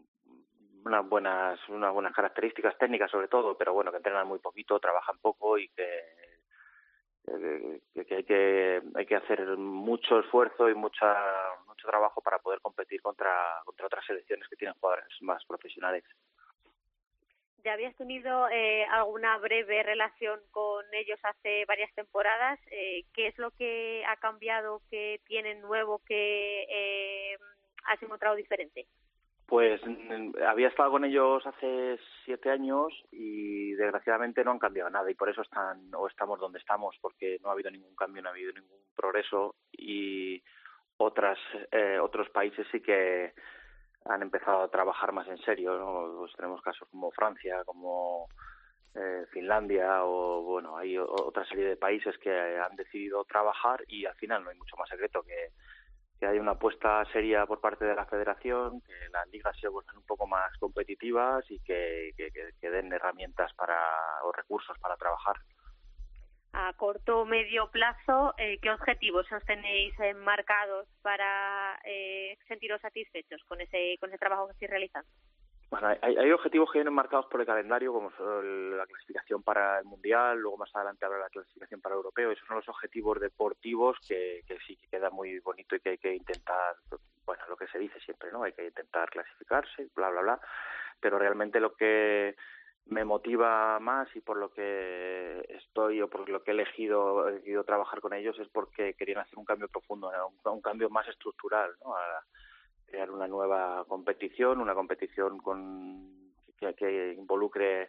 [0.84, 5.18] unas buenas, unas buenas características técnicas sobre todo, pero bueno, que entrenan muy poquito, trabajan
[5.18, 6.04] poco y que,
[7.96, 11.16] hay que hay que hacer mucho esfuerzo y mucha
[11.66, 16.04] mucho trabajo para poder competir contra contra otras selecciones que tienen jugadores más profesionales.
[17.64, 22.58] ¿Ya habías tenido eh, alguna breve relación con ellos hace varias temporadas?
[22.70, 27.36] Eh, ¿Qué es lo que ha cambiado, que tienen nuevo, que eh,
[27.84, 28.86] has encontrado diferente?
[29.50, 35.10] Pues mm, había estado con ellos hace siete años y desgraciadamente no han cambiado nada
[35.10, 38.28] y por eso están o estamos donde estamos porque no ha habido ningún cambio, no
[38.28, 40.40] ha habido ningún progreso y
[40.98, 41.36] otras
[41.72, 43.34] eh, otros países sí que
[44.04, 45.76] han empezado a trabajar más en serio.
[45.76, 46.18] ¿no?
[46.20, 48.28] Pues tenemos casos como Francia, como
[48.94, 54.14] eh, Finlandia o bueno, hay otra serie de países que han decidido trabajar y al
[54.14, 55.48] final no hay mucho más secreto que,
[56.20, 59.96] que hay una apuesta seria por parte de la federación, que las ligas se vuelvan
[59.96, 62.12] un poco más competitivas y que,
[62.60, 63.78] den herramientas para
[64.22, 65.36] o recursos para trabajar.
[66.52, 73.42] A corto o medio plazo, eh, ¿qué objetivos os tenéis marcados para eh, sentiros satisfechos
[73.48, 75.08] con ese, con ese trabajo que estáis realizando?
[75.70, 79.84] Bueno, hay, hay objetivos que vienen marcados por el calendario, como la clasificación para el
[79.84, 82.32] Mundial, luego más adelante habrá la clasificación para el Europeo.
[82.32, 85.98] Esos son los objetivos deportivos que, que sí que queda muy bonito y que hay
[85.98, 86.74] que intentar,
[87.24, 88.42] bueno, lo que se dice siempre, ¿no?
[88.42, 90.40] Hay que intentar clasificarse, bla, bla, bla.
[90.98, 92.34] Pero realmente lo que
[92.86, 97.32] me motiva más y por lo que estoy o por lo que he elegido, he
[97.32, 100.10] elegido trabajar con ellos es porque querían hacer un cambio profundo,
[100.46, 101.94] un cambio más estructural, ¿no?
[101.96, 102.24] A-
[102.90, 106.10] crear una nueva competición, una competición con
[106.76, 107.88] que, involucre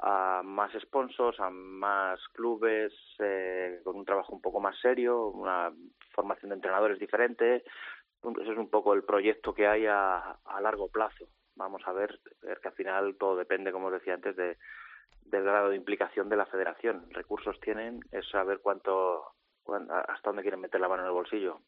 [0.00, 5.72] a más sponsors, a más clubes, eh, con un trabajo un poco más serio, una
[6.14, 7.64] formación de entrenadores diferente.
[8.40, 11.26] Ese es un poco el proyecto que hay a, largo plazo.
[11.54, 14.56] Vamos a ver, ver que al final todo depende, como os decía antes, de,
[15.26, 17.06] del grado de implicación de la federación.
[17.10, 21.60] Recursos tienen, es saber cuánto, cuán- hasta dónde quieren meter la mano en el bolsillo.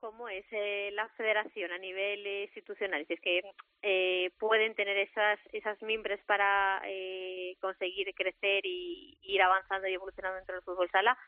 [0.00, 3.04] ¿Cómo es eh, la federación a nivel eh, institucional?
[3.06, 3.42] Si es que
[3.82, 10.36] eh, pueden tener esas esas mimbres para eh, conseguir crecer y ir avanzando y evolucionando
[10.36, 11.18] dentro del fútbol sala,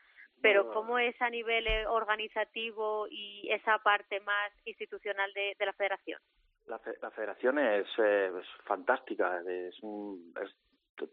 [0.41, 0.71] pero No.
[0.71, 6.19] ¿cómo es a nivel eh, organizativo y esa parte más institucional de, de la federación?
[6.67, 10.55] La, fe- la federación es, eh, es fantástica, es, un, es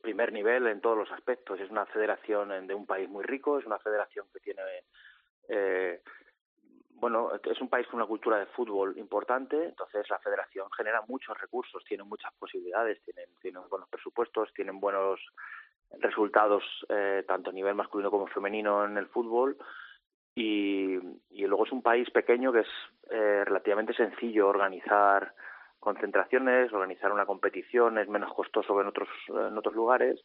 [0.03, 1.59] primer nivel en todos los aspectos.
[1.61, 4.63] Es una federación en- de un país muy rico, es una federación que tiene,
[5.49, 6.01] eh,
[7.01, 11.39] bueno, es un país con una cultura de fútbol importante, entonces la federación genera muchos
[11.39, 15.21] recursos, tiene muchas posibilidades, tienen, tienen buenos presupuestos, tienen buenos
[16.01, 19.57] resultados eh, tanto a nivel masculino como femenino en el fútbol.
[20.35, 20.99] Y,
[21.31, 22.69] luego es un país pequeño que es
[23.11, 25.33] eh, relativamente sencillo organizar
[25.81, 30.21] concentraciones, organizar una competición, es menos costoso que en otros, en otros lugares,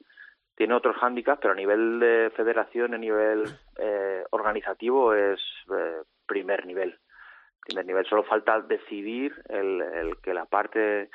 [0.55, 3.45] tiene otros hándicaps, pero a nivel de federación, a nivel
[3.77, 5.39] eh, organizativo es
[5.71, 6.97] eh, primer nivel.
[7.61, 11.09] Primer nivel, solo falta decidir el, el que la parte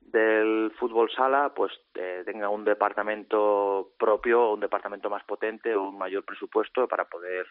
[0.00, 5.98] del fútbol sala pues eh, tenga un departamento propio, un departamento más potente o un
[5.98, 7.46] mayor presupuesto para poder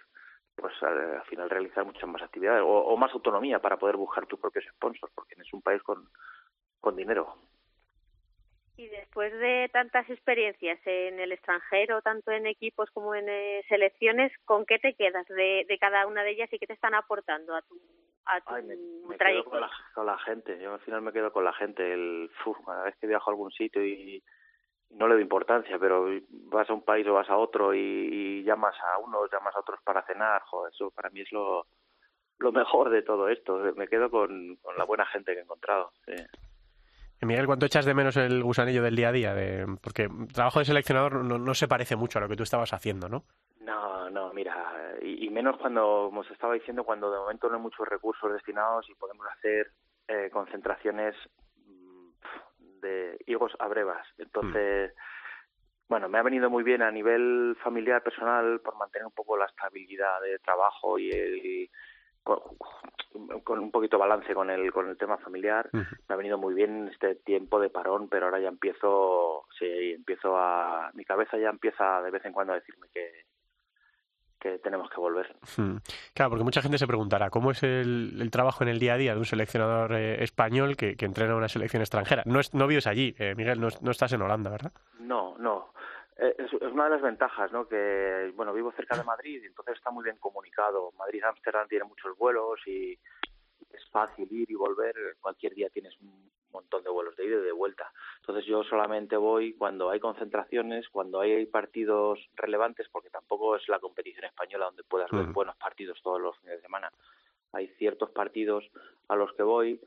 [0.56, 4.26] pues al, al final realizar muchas más actividades o, o más autonomía para poder buscar
[4.26, 6.10] tus propios sponsors porque es un país con,
[6.80, 7.36] con dinero.
[8.82, 14.32] Y después de tantas experiencias en el extranjero, tanto en equipos como en eh, selecciones,
[14.44, 17.54] ¿con qué te quedas de, de cada una de ellas y qué te están aportando
[17.54, 17.80] a tu,
[18.26, 18.76] a tu Ay, me,
[19.08, 21.94] me quedo con la, con la gente, yo al final me quedo con la gente.
[21.94, 24.24] El, uf, cada vez que viajo a algún sitio y
[24.90, 26.08] no le doy importancia, pero
[26.50, 29.60] vas a un país o vas a otro y, y llamas a unos, llamas a
[29.60, 31.68] otros para cenar, joder, eso para mí es lo,
[32.40, 33.60] lo mejor de todo esto.
[33.76, 35.92] Me quedo con, con la buena gente que he encontrado.
[36.08, 36.16] sí.
[37.26, 39.34] Miguel, ¿cuánto echas de menos el gusanillo del día a día?
[39.36, 43.10] De, porque trabajo de seleccionador no, se parece mucho a lo que tú estabas haciendo,
[43.10, 43.26] ¿no?
[43.60, 47.56] No, no, mira, y, y menos cuando, como os estaba diciendo, cuando de momento no
[47.58, 49.72] hay muchos recursos destinados y podemos hacer
[50.08, 51.16] eh, concentraciones
[51.68, 52.10] mm,
[52.82, 54.06] de higos a brevas.
[54.18, 54.94] Entonces,
[55.88, 59.46] bueno, me ha venido muy bien a nivel familiar, personal, por mantener un poco la
[59.46, 61.70] estabilidad de trabajo y, el-
[62.24, 62.40] con,
[63.44, 65.70] con un poquito balance con el, con el tema familiar.
[65.74, 70.38] Me ha venido muy bien este tiempo de parón, pero ahora ya empiezo, sí, empiezo
[70.38, 73.26] a, mi cabeza ya empieza de vez en cuando a decirme que,
[74.40, 75.36] que tenemos que volver.
[75.58, 75.78] Hmm.
[76.14, 78.98] Claro, porque mucha gente se preguntará cómo es el, el trabajo en el día a
[78.98, 82.24] día de un seleccionador eh, español que, que entrena a una selección extranjera.
[82.26, 84.72] No, es, no vives allí, eh, Miguel, no, no estás en Holanda, ¿verdad?
[85.00, 85.74] No, no.
[86.22, 87.68] Eh, Es, una de las ventajas, ¿no?
[87.68, 90.92] Que, bueno, vivo cerca de Madrid y entonces está muy bien comunicado.
[90.98, 92.94] Madrid-Ámsterdam tiene muchos vuelos y
[93.72, 94.94] es fácil ir y volver.
[95.20, 97.92] Cualquier día tienes un montón de vuelos de ida y de vuelta.
[98.20, 103.80] Entonces yo solamente voy cuando hay concentraciones, cuando hay partidos relevantes, porque tampoco es la
[103.80, 106.92] competición española donde puedas ver buenos partidos todos los fines de semana.
[107.54, 108.70] Hay ciertos partidos
[109.08, 109.82] a los que voy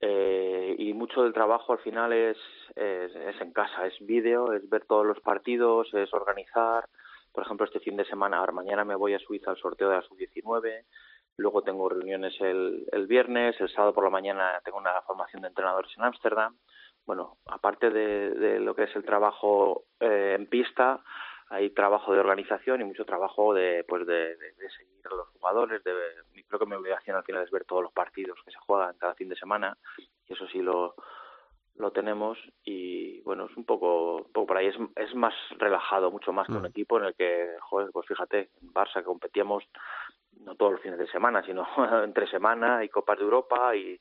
[0.00, 2.36] eh, y mucho del trabajo al final es,
[2.76, 6.88] es, en casa, es vídeo, es ver todos los partidos, es organizar.
[7.32, 9.96] Por ejemplo, este fin de semana, ahora mañana me voy a Suiza al sorteo de
[9.96, 10.84] la sub-19,
[11.36, 15.48] luego tengo reuniones el, el viernes, el sábado por la mañana tengo una formación de
[15.48, 16.56] entrenadores en Ámsterdam.
[17.06, 21.02] Bueno, aparte de, de lo que es el trabajo eh, en pista,
[21.50, 25.28] hay trabajo de organización y mucho trabajo de pues de, de- de seguir a los
[25.28, 25.92] jugadores de
[26.46, 29.14] creo que mi obligación al final es ver todos los partidos que se juegan cada
[29.14, 29.76] fin de semana
[30.26, 30.94] y eso sí lo
[31.76, 36.10] lo tenemos y bueno es un poco, un poco por ahí es, es más relajado
[36.10, 36.66] mucho más que un Mm.
[36.66, 39.62] equipo en el que joder pues fíjate en Barça que competíamos
[40.40, 41.66] no todos los fines de semana sino
[42.04, 43.98] entre semana y copas de Europa y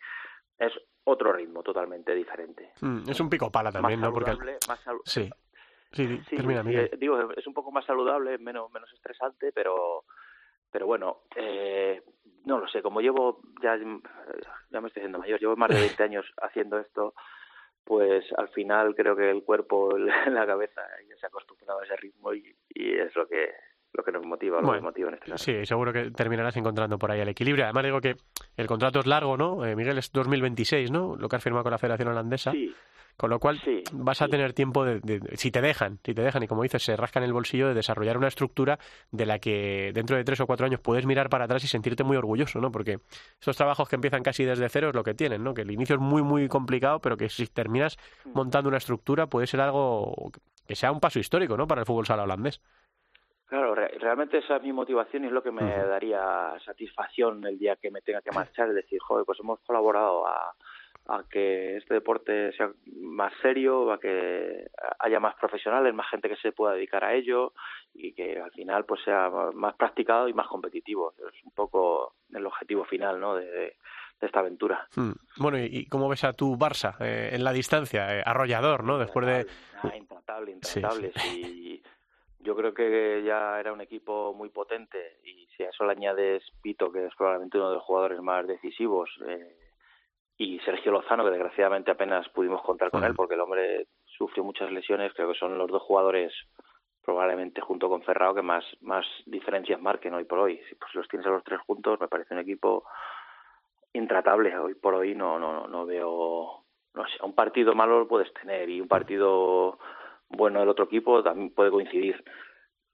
[0.58, 0.74] es
[1.04, 4.14] otro ritmo totalmente diferente Mm, es un pico pala también, más ¿no?
[4.14, 4.32] Porque
[4.68, 5.30] más sí,
[5.92, 6.90] sí, Sí, termina, Miguel.
[6.92, 10.04] eh, digo, es un poco más saludable, menos, menos estresante, pero,
[10.72, 12.02] pero bueno, eh,
[12.46, 14.00] no lo sé, como llevo, ya, eh,
[14.70, 17.14] ya me estoy haciendo mayor, llevo más de 20 años haciendo esto,
[17.84, 21.96] pues al final creo que el cuerpo, la cabeza ya se ha acostumbrado a ese
[21.96, 23.52] ritmo y, y es lo que
[23.94, 25.44] lo que nos motiva, lo que nos motiva en este caso.
[25.44, 27.64] Sí, seguro que terminarás encontrando por ahí el equilibrio.
[27.64, 28.16] Además digo que
[28.58, 29.66] el contrato es largo, ¿no?
[29.66, 31.16] Eh, Miguel, es 2026, ¿no?
[31.16, 32.52] Lo que has firmado con la Federación Holandesa.
[32.52, 32.76] Sí,
[33.18, 36.22] Con lo cual Sí, vas a tener tiempo de, de- si te dejan, si te
[36.22, 38.78] dejan y como dices, se rascan el bolsillo de desarrollar una estructura
[39.12, 42.04] de la que dentro de tres o cuatro años puedes mirar para atrás y sentirte
[42.04, 42.72] muy orgulloso, ¿no?
[42.72, 43.00] Porque
[43.40, 45.56] estos trabajos que empiezan casi desde cero es lo que tienen, ¿no?
[45.56, 48.32] Que el inicio es muy, muy complicado, pero que si terminas Mm.
[48.34, 50.32] montando una estructura puede ser algo
[50.68, 51.66] que sea un paso histórico, ¿no?
[51.66, 52.62] Para el fútbol sala holandés.
[53.48, 57.58] Claro, re- realmente esa es mi motivación y es lo que me daría satisfacción el
[57.58, 60.54] día que me tenga que marchar, es decir, joder, pues hemos colaborado a,
[61.08, 64.68] a que este deporte sea más serio, a que
[65.00, 67.54] haya más profesionales, más gente que se pueda dedicar a ello
[67.94, 71.14] y que al final pues sea más practicado y más competitivo.
[71.18, 73.36] Es un poco el objetivo final, ¿no?
[73.36, 73.76] de,
[74.20, 74.88] de esta aventura.
[74.96, 75.12] Mm.
[75.38, 78.18] Bueno, ¿y, cómo ves a tu Barça eh, en la distancia?
[78.18, 78.98] Eh, arrollador, ¿no?
[78.98, 79.48] Después de...
[79.84, 81.12] Ah, intratable, Sí, intratable.
[81.36, 81.84] Y
[82.40, 86.44] yo creo que ya era un equipo muy potente y si a eso le añades
[86.62, 89.56] Pito, que es probablemente uno de los jugadores más decisivos, eh,
[90.38, 94.72] y Sergio Lozano, que desgraciadamente apenas pudimos contar con él porque el hombre sufrió muchas
[94.72, 96.34] lesiones, creo que son los dos jugadores
[97.04, 100.60] probablemente junto con Ferrao que más, más diferencias marquen hoy por hoy.
[100.68, 102.84] Si pues los tienes a los tres juntos, me parece un equipo
[103.94, 104.58] intratable.
[104.58, 108.70] Hoy por hoy no, no, no veo, no sé, un partido malo lo puedes tener
[108.70, 109.80] y un partido
[110.28, 112.22] bueno del otro equipo también puede coincidir,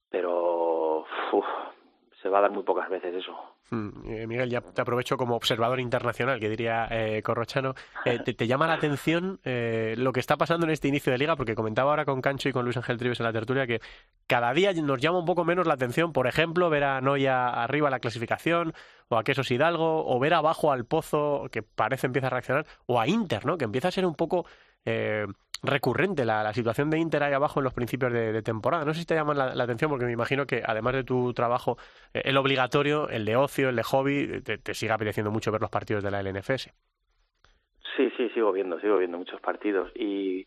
[0.10, 1.46] pero uf,
[2.24, 3.34] se va a dar muy pocas veces eso.
[3.70, 7.76] Mm, eh, Miguel, ya te aprovecho como observador internacional, que diría eh, Corrochano.
[8.06, 11.36] Eh, te, llama la atención lo que está pasando en este inicio de liga?
[11.36, 13.82] Porque comentaba ahora con Cancho y con Luis Ángel Trives en la tertulia que
[14.26, 17.90] cada día nos llama un poco menos la atención, por ejemplo, ver a Noya arriba
[17.90, 18.74] la clasificación,
[19.10, 23.02] o a Quesos Hidalgo, o ver abajo al Pozo, que parece empieza a reaccionar, o
[23.02, 23.58] a Inter, ¿no?
[23.58, 24.46] Que empieza a ser un poco...
[25.64, 28.86] recurrente la, la situación de Inter ahí abajo en los principios de, temporada.
[28.86, 31.78] No sé si te llaman la, atención porque me imagino que además de tu trabajo,
[32.14, 35.62] eh, el obligatorio, el de ocio, el de hobby, te, te sigue apeteciendo mucho ver
[35.62, 36.74] los partidos de la LNFS.
[37.96, 40.46] Sí, sí, sigo viendo, sigo viendo muchos partidos y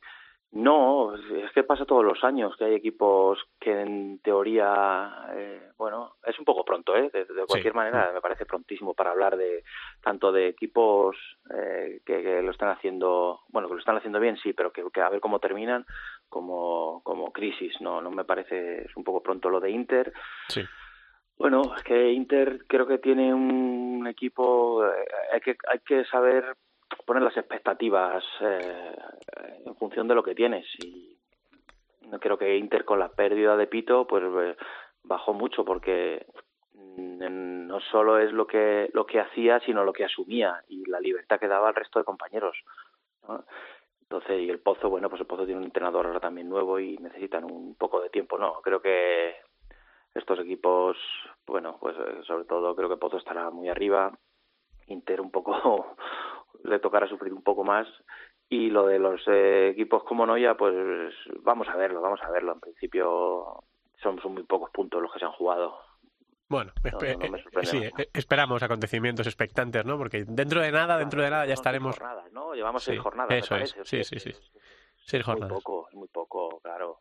[0.53, 6.15] no, es que pasa todos los años que hay equipos que en teoría, eh, bueno,
[6.25, 7.11] es un poco pronto, ¿eh?
[7.13, 7.77] De, de cualquier Sí.
[7.77, 9.65] manera me parece prontísimo para hablar de
[10.03, 11.17] tanto de equipos
[11.55, 14.83] eh, que, que lo están haciendo, bueno, que lo están haciendo bien, sí, pero que,
[14.93, 15.85] que a ver cómo terminan,
[16.29, 20.13] como, como crisis, no, no me parece, es un poco pronto lo de Inter.
[20.49, 20.63] Sí.
[21.39, 26.57] Bueno, es que Inter creo que tiene un equipo, eh, hay que hay que saber
[27.05, 28.97] poner las expectativas eh,
[29.65, 30.67] en función de lo que tienes.
[30.85, 31.17] Y
[32.21, 34.57] creo que Inter con la pérdida de Pito pues eh,
[35.03, 36.27] bajó mucho porque
[36.75, 41.01] mm, no solo es lo que lo que hacía sino lo que asumía y la
[41.01, 42.57] libertad que daba al resto de compañeros
[44.09, 46.97] entonces y el Pozo bueno pues el Pozo tiene un entrenador ahora también nuevo y
[46.99, 48.39] necesitan un poco de tiempo.
[48.39, 49.35] No creo que
[50.15, 50.97] estos equipos
[51.45, 54.17] bueno pues eh, sobre todo creo que Pozo estará muy arriba.
[54.87, 55.97] Inter un poco
[56.65, 57.87] le tocará sufrir un poco más
[58.49, 60.75] y lo de los eh, equipos como Noya pues
[61.43, 63.65] vamos a verlo vamos a verlo en principio
[64.03, 65.79] son, son muy pocos puntos los que se han jugado
[66.49, 69.99] Bueno, No, espe- no, no me eh, sí, eh, esperamos acontecimientos expectantes, ¿no?
[69.99, 71.99] Porque dentro de nada, dentro de nada ya estaremos...
[71.99, 72.55] jornadas, ¿no?
[72.55, 74.31] llevamos Sí, seis jornadas eso es, sí, sí, sí.
[74.31, 75.53] Seis es muy jornadas.
[75.65, 77.01] poco es muy poco claro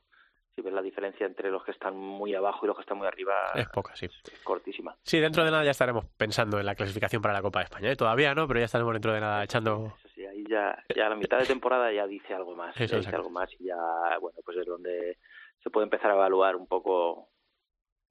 [0.55, 3.07] si ves la diferencia entre los que están muy abajo y los que están muy
[3.07, 4.05] arriba Es poca, sí.
[4.05, 7.59] es cortísima Sí, dentro de nada ya estaremos pensando en la clasificación para la Copa
[7.59, 7.91] de España.
[7.91, 7.95] ¿eh?
[7.97, 9.93] Todavía no, pero ya estaremos dentro de nada echando...
[9.99, 12.93] Eso sí, ahí ya, ya a la mitad de temporada ya dice algo más, Eso,
[12.95, 13.75] ya dice algo más y ya,
[14.21, 15.17] bueno, pues es donde
[15.61, 17.27] se puede empezar a evaluar un poco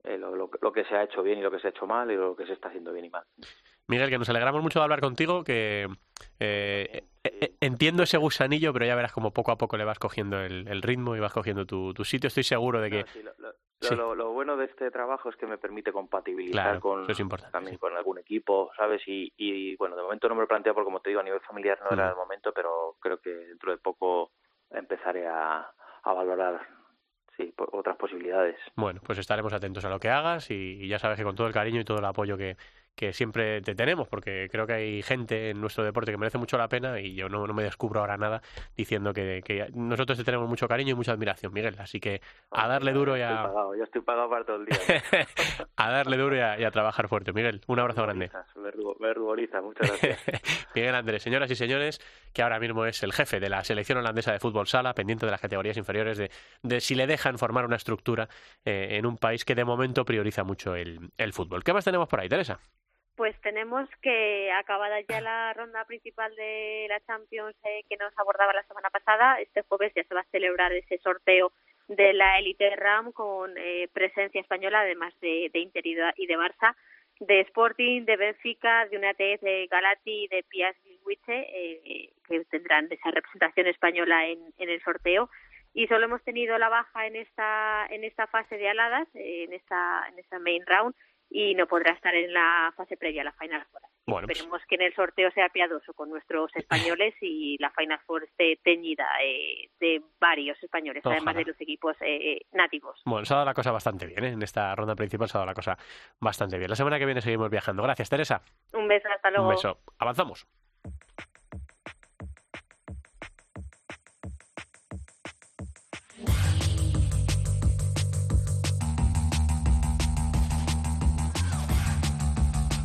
[0.02, 1.86] eh, lo, lo, lo que se ha hecho bien y lo que se ha hecho
[1.86, 3.24] mal y lo que se está haciendo bien y mal.
[3.86, 5.88] Miguel, que nos alegramos mucho de hablar contigo, que
[6.40, 7.04] eh,
[7.60, 10.82] entiendo ese gusanillo, pero ya verás como poco a poco le vas cogiendo el, el
[10.82, 12.28] ritmo y vas cogiendo tu, tu sitio.
[12.28, 13.00] Estoy seguro de que...
[13.00, 13.94] No, sí, lo, lo- sí.
[13.96, 17.16] lo- lo bueno de este trabajo es que me permite compatibilizar Claro, con, es
[17.50, 17.78] también sí.
[17.78, 19.02] con algún equipo, ¿sabes?
[19.06, 21.40] Y, y bueno, de momento no me lo planteo porque como te digo, a nivel
[21.40, 24.32] familiar no era el momento, pero creo que dentro de poco
[24.70, 25.70] empezaré a,
[26.02, 26.66] a valorar
[27.36, 28.56] sí, otras posibilidades.
[28.76, 31.46] Bueno, pues estaremos atentos a lo que hagas y, y ya sabes que con todo
[31.46, 32.56] el cariño y todo el apoyo que,
[32.94, 36.56] que siempre te tenemos, porque creo que hay gente en nuestro deporte que merece mucho
[36.56, 38.40] la pena y yo no, no me descubro ahora nada
[38.76, 41.74] diciendo que, que nosotros te tenemos mucho cariño y mucha admiración, Miguel.
[41.78, 42.20] Así que
[42.50, 44.78] a darle duro y estoy a, pagado, yo estoy pagado para todo el día.
[45.76, 47.32] a darle duro y a, y a trabajar fuerte.
[47.32, 48.30] Miguel, un abrazo grande.
[48.56, 50.20] Me rubo- me ruboriza, muchas gracias.
[50.74, 52.00] Miguel Andrés, señoras y señores,
[52.32, 55.32] que ahora mismo es el jefe de la selección holandesa de fútbol sala, pendiente de
[55.32, 56.30] las categorías inferiores, de,
[56.62, 58.28] de si le dejan formar una estructura
[58.64, 61.64] eh, en un país que de momento prioriza mucho el, el fútbol.
[61.64, 62.60] ¿Qué más tenemos por ahí, Teresa?
[63.16, 68.52] Pues tenemos que acabada ya la ronda principal de la Champions eh, que nos abordaba
[68.52, 69.40] la semana pasada.
[69.40, 71.52] Este jueves ya se va a celebrar ese sorteo
[71.88, 76.74] de la Elite RAM con eh, presencia española, además de, de Inter y de, Barça,
[77.20, 80.74] de Sporting, de Benfica, de United, de Galati y de Pias
[81.26, 85.30] eh, que tendrán esa representación española en, en el sorteo
[85.72, 89.52] y solo hemos tenido la baja en esta en esta fase de aladas eh, en
[89.52, 90.94] esta en esta main round
[91.36, 93.82] y no podrá estar en la fase previa a la Final Four.
[94.06, 96.50] Bueno, pues- Esperemos que en el sorteo sea piadoso con nuestros
[96.94, 101.96] españoles y la Final Four esté teñida eh, de varios españoles, además de los equipos
[102.00, 103.00] eh, nativos.
[103.04, 104.28] Bueno, se ha dado la cosa bastante bien, ¿eh?
[104.28, 105.76] En esta ronda principal se ha dado la cosa
[106.20, 106.70] bastante bien.
[106.70, 107.82] La semana que viene seguimos viajando.
[107.82, 108.40] Gracias, Teresa.
[108.72, 109.48] Un beso, hasta luego.
[109.48, 109.78] Un beso.
[109.98, 110.46] Avanzamos.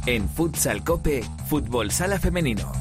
[0.10, 2.72] En Futsal Cope, Fútbol Sala Femenino.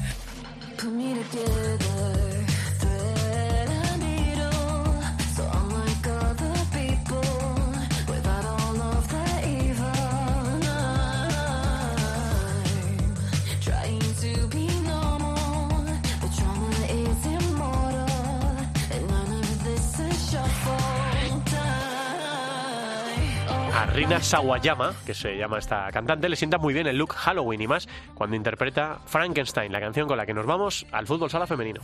[23.99, 27.67] Rina Sawayama, que se llama esta cantante, le sienta muy bien el look Halloween y
[27.67, 31.81] más cuando interpreta Frankenstein, la canción con la que nos vamos al fútbol sala femenino.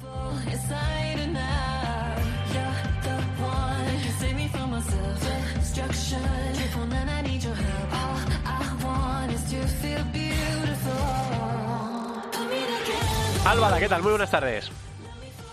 [13.46, 14.02] Álvara, ¿qué tal?
[14.02, 14.72] Muy buenas tardes.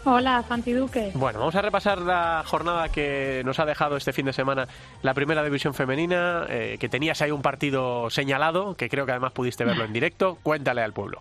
[0.04, 1.12] Hola, Santi Duque.
[1.14, 4.66] Bueno, vamos a repasar la jornada que nos ha dejado este fin de semana
[5.02, 9.32] la primera división femenina, eh, que tenías ahí un partido señalado, que creo que además
[9.32, 10.38] pudiste verlo en directo.
[10.42, 11.20] Cuéntale al pueblo.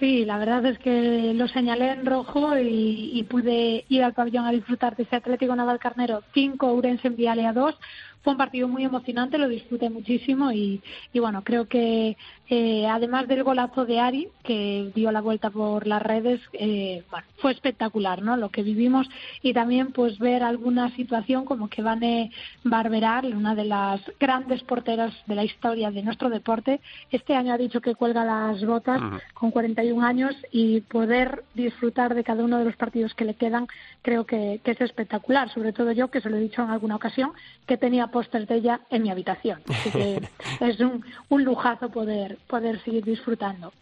[0.00, 4.46] Sí, la verdad es que lo señalé en rojo y, y pude ir al pabellón
[4.46, 7.78] a disfrutar de ese Atlético Navalcarnero 5, Urense en Viale 2.
[8.22, 10.82] Fue un partido muy emocionante, lo disfruté muchísimo y,
[11.12, 12.16] y bueno, creo que
[12.54, 17.26] eh, además del golazo de Ari, que dio la vuelta por las redes, eh, bueno,
[17.38, 18.36] fue espectacular, ¿no?
[18.36, 19.08] Lo que vivimos.
[19.40, 22.30] Y también pues ver alguna situación como que Vane
[22.62, 27.56] Barberal, una de las grandes porteras de la historia de nuestro deporte, este año ha
[27.56, 29.00] dicho que cuelga las botas
[29.32, 33.66] con 41 años y poder disfrutar de cada uno de los partidos que le quedan
[34.02, 36.96] creo que, que es espectacular, sobre todo yo que se lo he dicho en alguna
[36.96, 37.32] ocasión
[37.66, 40.28] que tenía pósters de ella en mi habitación, así que
[40.60, 43.72] es un, un lujazo poder, poder seguir disfrutando.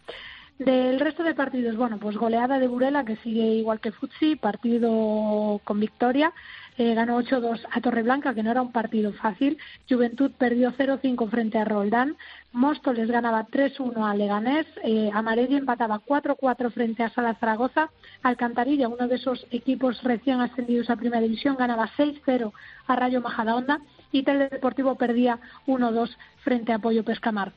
[0.60, 5.58] Del resto de partidos, bueno, pues goleada de Burela, que sigue igual que Futsi, partido
[5.64, 6.34] con victoria.
[6.76, 9.56] Eh, ganó 8-2 a Torreblanca, que no era un partido fácil.
[9.88, 12.14] Juventud perdió 0-5 frente a Roldán.
[12.52, 14.66] Móstoles ganaba 3-1 a Leganés.
[14.84, 17.88] Eh, empataba 4-4 frente a Sala Zaragoza.
[18.22, 22.52] Alcantarilla, uno de esos equipos recién ascendidos a Primera División, ganaba 6-0
[22.86, 23.80] a Rayo Majadahonda.
[24.12, 27.52] Y Teledeportivo perdía 1-2 frente a Pollo Pescamar.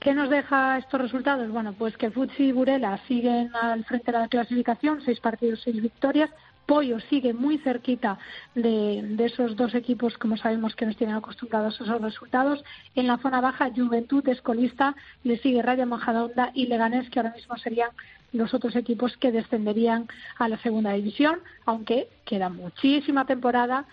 [0.00, 1.50] ¿Qué nos deja estos resultados?
[1.50, 5.82] Bueno, pues que Futsi y Burela siguen al frente de la clasificación, seis partidos, seis
[5.82, 6.30] victorias.
[6.66, 8.18] Pollo sigue muy cerquita
[8.54, 12.62] de, de esos dos equipos, como sabemos que nos tienen acostumbrados a esos resultados.
[12.94, 14.94] En la zona baja, Juventud es colista,
[15.24, 17.90] le sigue Rayo Majadahonda y Leganés, que ahora mismo serían
[18.32, 20.06] los otros equipos que descenderían
[20.38, 23.86] a la segunda división, aunque queda muchísima temporada,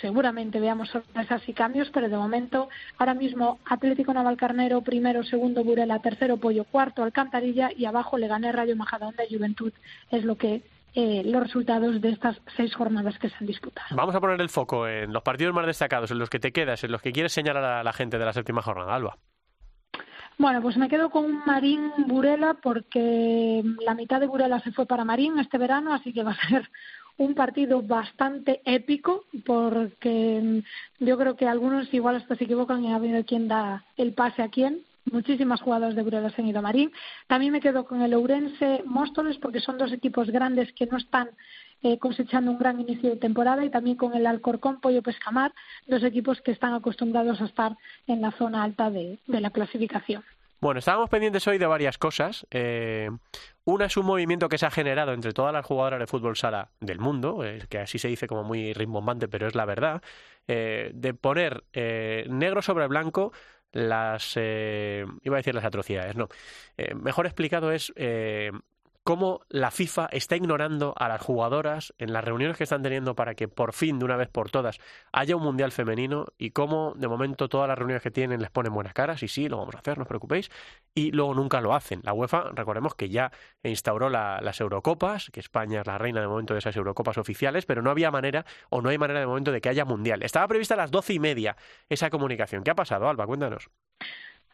[0.00, 5.98] seguramente veamos sorpresas y cambios, pero de momento, ahora mismo Atlético Navalcarnero, primero, segundo Burela,
[6.00, 9.72] tercero Pollo, cuarto Alcantarilla y abajo le gané Rayo Majadahonda y Juventud.
[10.10, 10.62] Es lo que
[10.94, 13.94] eh, los resultados de estas seis jornadas que se han disputado.
[13.94, 16.82] Vamos a poner el foco en los partidos más destacados, en los que te quedas,
[16.82, 19.16] en los que quieres señalar a la gente de la séptima jornada, Alba.
[20.40, 25.04] Bueno, pues me quedo con Marín Burela porque la mitad de Burela se fue para
[25.04, 26.68] Marín este verano, así que va a ser
[27.20, 30.62] un partido bastante épico porque
[31.00, 34.42] yo creo que algunos igual hasta se equivocan y ha habido quien da el pase
[34.42, 34.80] a quién.
[35.04, 36.92] Muchísimas jugadoras de Burela han ido Marín.
[37.26, 41.28] También me quedo con el Ourense Móstoles porque son dos equipos grandes que no están
[41.82, 45.52] eh, cosechando un gran inicio de temporada y también con el Alcorcón Pollo Pescamar,
[45.86, 50.22] dos equipos que están acostumbrados a estar en la zona alta de la clasificación.
[50.60, 52.46] Bueno, estábamos pendientes hoy de varias cosas.
[52.50, 53.08] Eh,
[53.64, 56.70] una es un movimiento que se ha generado entre todas las jugadoras de fútbol sala
[56.80, 60.02] del mundo, eh, que así se dice como muy rimbombante, pero es la verdad,
[60.48, 63.32] eh, de poner eh, negro sobre blanco
[63.72, 66.28] las, iba a decir las atrocidades, no.
[66.96, 67.92] Mejor explicado es
[69.02, 73.34] cómo la FIFA está ignorando a las jugadoras en las reuniones que están teniendo para
[73.34, 74.78] que por fin, de una vez por todas,
[75.12, 78.72] haya un mundial femenino y cómo de momento todas las reuniones que tienen les ponen
[78.74, 80.50] buenas caras y sí, lo vamos a hacer, no os preocupéis,
[80.94, 82.00] y luego nunca lo hacen.
[82.04, 83.32] La UEFA, recordemos que ya
[83.62, 87.66] instauró la- las Eurocopas, que España es la reina de momento de esas Eurocopas oficiales,
[87.66, 90.22] pero no había manera o no hay manera de momento de que haya mundial.
[90.22, 91.56] Estaba prevista a las doce y media
[91.88, 92.62] esa comunicación.
[92.64, 93.26] ¿Qué ha pasado, Alba?
[93.26, 93.70] Cuéntanos.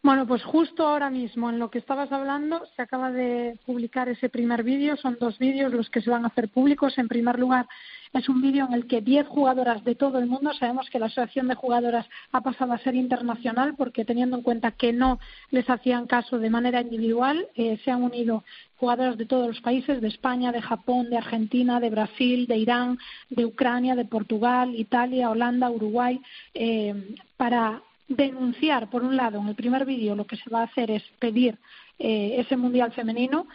[0.03, 4.29] Bueno, pues justo ahora mismo, en lo que estabas hablando, se acaba de publicar ese
[4.29, 4.97] primer vídeo.
[4.97, 6.97] Son dos vídeos los que se van a hacer públicos.
[6.99, 7.67] En primer lugar,
[8.13, 11.07] es un vídeo en el que 10 jugadoras de todo el mundo, sabemos que la
[11.07, 15.19] Asociación de Jugadoras ha pasado a ser internacional porque teniendo en cuenta que no
[15.51, 18.45] les hacían caso de manera individual, eh, se han unido
[18.79, 22.99] jugadoras de todos los países, de España, de Japón, de Argentina, de Brasil, de Irán,
[23.31, 26.21] de Ucrania, de Portugal, Italia, Holanda, Uruguay,
[26.55, 30.65] eh, para denunciar, por un lado, en el primer vídeo lo que se va a
[30.65, 31.59] hacer es pedir
[31.99, 33.47] eh, ese Mundial femenino,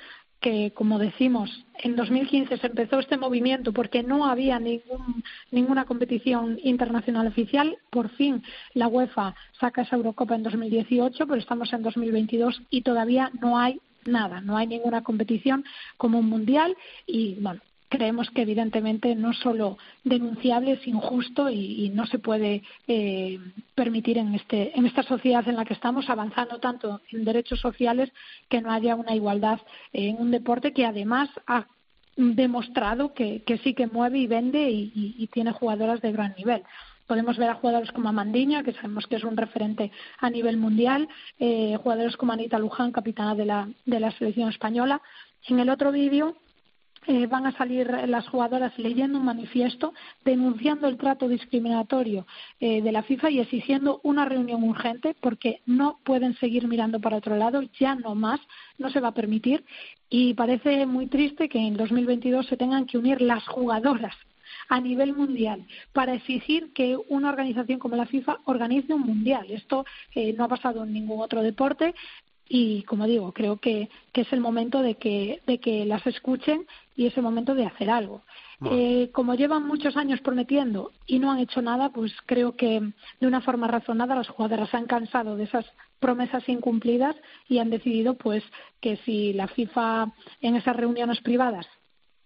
[0.42, 6.60] que, como decimos, en 2015 se empezó este movimiento porque no había ningún, ninguna competición
[6.64, 7.78] internacional oficial.
[7.92, 8.44] Por fin
[8.74, 13.80] la UEFA saca esa Eurocopa en 2018, pero estamos en 2022 y todavía no hay
[14.06, 15.64] nada, no hay ninguna competición
[15.98, 16.76] como un mundial
[17.06, 17.62] y, bueno,
[17.92, 23.38] creemos que evidentemente no solo denunciable es injusto y, y no se puede eh,
[23.76, 28.10] permitir en este en esta sociedad en la que estamos avanzando tanto en derechos sociales
[28.50, 29.60] que no haya una igualdad
[29.92, 31.68] en un deporte que además ha
[32.16, 36.64] demostrado que, sí que mueve y vende y tiene jugadoras de gran nivel.
[37.12, 41.10] Podemos ver a jugadores como Amandiña, que sabemos que es un referente a nivel mundial,
[41.40, 45.02] eh, jugadores como Anita Luján, capitana de la, de la selección española.
[45.50, 46.38] En el otro vídeo
[47.08, 49.94] eh, van a salir las jugadoras leyendo un manifiesto
[50.24, 52.28] denunciando el trato discriminatorio
[52.60, 57.18] eh, de la FIFA y exigiendo una reunión urgente porque no pueden seguir mirando para
[57.18, 58.40] otro lado, ya no más,
[58.78, 59.66] no se va a permitir
[60.10, 64.16] y parece muy triste que en 2022 se tengan que unir las jugadoras
[64.70, 69.46] a nivel mundial para exigir que una organización como la FIFA organice un mundial.
[69.50, 71.94] Esto eh, no ha pasado en ningún otro deporte
[72.54, 76.68] y como digo creo que, que es el momento de que, de que las escuchen
[76.98, 78.24] y es el momento de hacer algo.
[78.70, 82.82] Eh, como llevan muchos años prometiendo y no han hecho nada, pues creo que
[83.20, 85.66] de una forma razonada las jugadoras se han cansado de esas
[86.00, 87.16] promesas incumplidas
[87.48, 88.44] y han decidido pues
[88.82, 91.66] que si la FIFA en esas reuniones privadas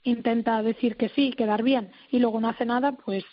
[0.04, 3.24] intenta decir que sí, quedar bien y luego no hace nada, pues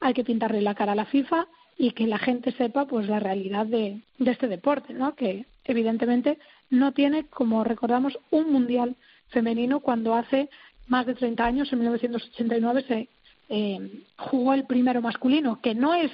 [0.00, 1.46] hay que pintarle la cara a la FIFA
[1.78, 5.14] y que la gente sepa pues la realidad de, de este deporte, ¿no?
[5.14, 6.38] Que evidentemente
[6.70, 8.96] no tiene, como recordamos, un mundial
[9.28, 10.48] femenino cuando hace
[10.88, 13.08] más de 30 años, en 1989, se
[13.48, 16.10] eh, jugó el primero masculino, que no es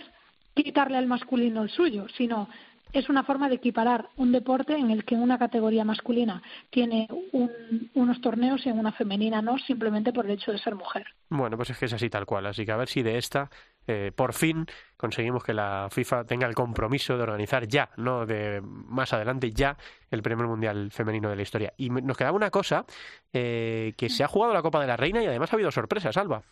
[0.54, 2.48] quitarle al masculino el suyo, sino
[2.92, 7.90] es una forma de equiparar un deporte en el que una categoría masculina tiene un-
[7.94, 11.04] unos torneos y en una femenina no, simplemente por el hecho de ser mujer.
[11.28, 12.46] Bueno, pues es que es así tal cual.
[12.46, 13.50] Así que a ver si de esta,
[13.86, 14.66] eh, por fin,
[14.96, 19.76] conseguimos que la FIFA tenga el compromiso de organizar ya, no de más adelante, ya
[20.10, 21.72] el primer mundial femenino de la historia.
[21.76, 22.84] Y nos quedaba una cosa,
[23.32, 26.16] eh, que se ha jugado la Copa de la Reina y además ha habido sorpresas,
[26.16, 26.42] Alba.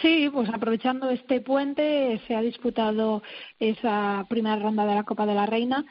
[0.00, 3.22] Sí, pues aprovechando este puente se ha disputado
[3.60, 5.84] esa primera ronda de la Copa de la Reina.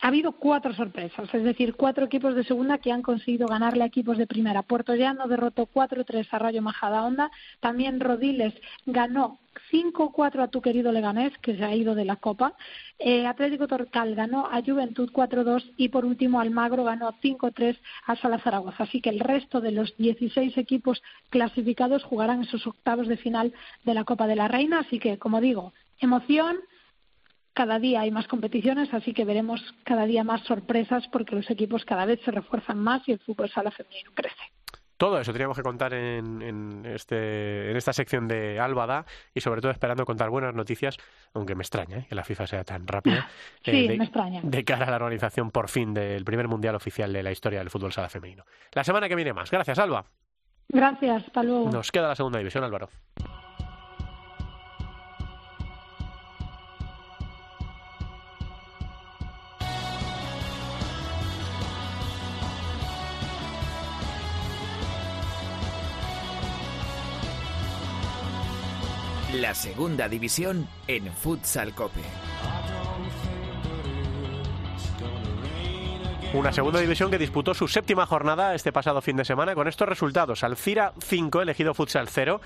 [0.00, 3.86] Ha habido cuatro sorpresas, es decir, cuatro equipos de segunda que han conseguido ganarle a
[3.86, 4.62] equipos de primera.
[4.62, 7.30] Puerto Llano derrotó 4-3 a Rayo Majadahonda.
[7.60, 8.52] También Rodiles
[8.84, 9.38] ganó
[9.70, 12.54] 5-4 a tu querido Leganés, que se ha ido de la Copa.
[12.98, 18.38] Eh, Atlético Torcal ganó a Juventud 4-2 y por último Almagro ganó 5-3 a Sala
[18.38, 18.84] Zaragoza.
[18.84, 23.52] Así que el resto de los 16 equipos clasificados jugarán esos octavos de final
[23.84, 24.80] de la Copa de la Reina.
[24.80, 26.58] Así que, como digo, emoción.
[27.52, 31.84] Cada día hay más competiciones, así que veremos cada día más sorpresas porque los equipos
[31.84, 34.42] cada vez se refuerzan más y el fútbol sala femenino crece.
[35.04, 39.60] Todo eso teníamos que contar en, en este, en esta sección de Álvada y sobre
[39.60, 40.96] todo esperando contar buenas noticias,
[41.34, 42.06] aunque me extraña ¿eh?
[42.08, 43.28] que la FIFA sea tan rápida,
[43.62, 44.40] Sí, eh, de, me extraña.
[44.42, 47.68] de cara a la organización por fin del primer mundial oficial de la historia del
[47.68, 48.46] fútbol sala femenino.
[48.72, 49.50] La semana que viene más.
[49.50, 50.06] Gracias, Alba.
[50.70, 51.70] Gracias, hasta luego.
[51.70, 52.88] Nos queda la segunda división, Álvaro.
[69.44, 72.00] La segunda división en Futsal Cope.
[76.32, 79.86] Una segunda división que disputó su séptima jornada este pasado fin de semana con estos
[79.86, 80.44] resultados.
[80.44, 82.40] Alcira 5, elegido Futsal 0.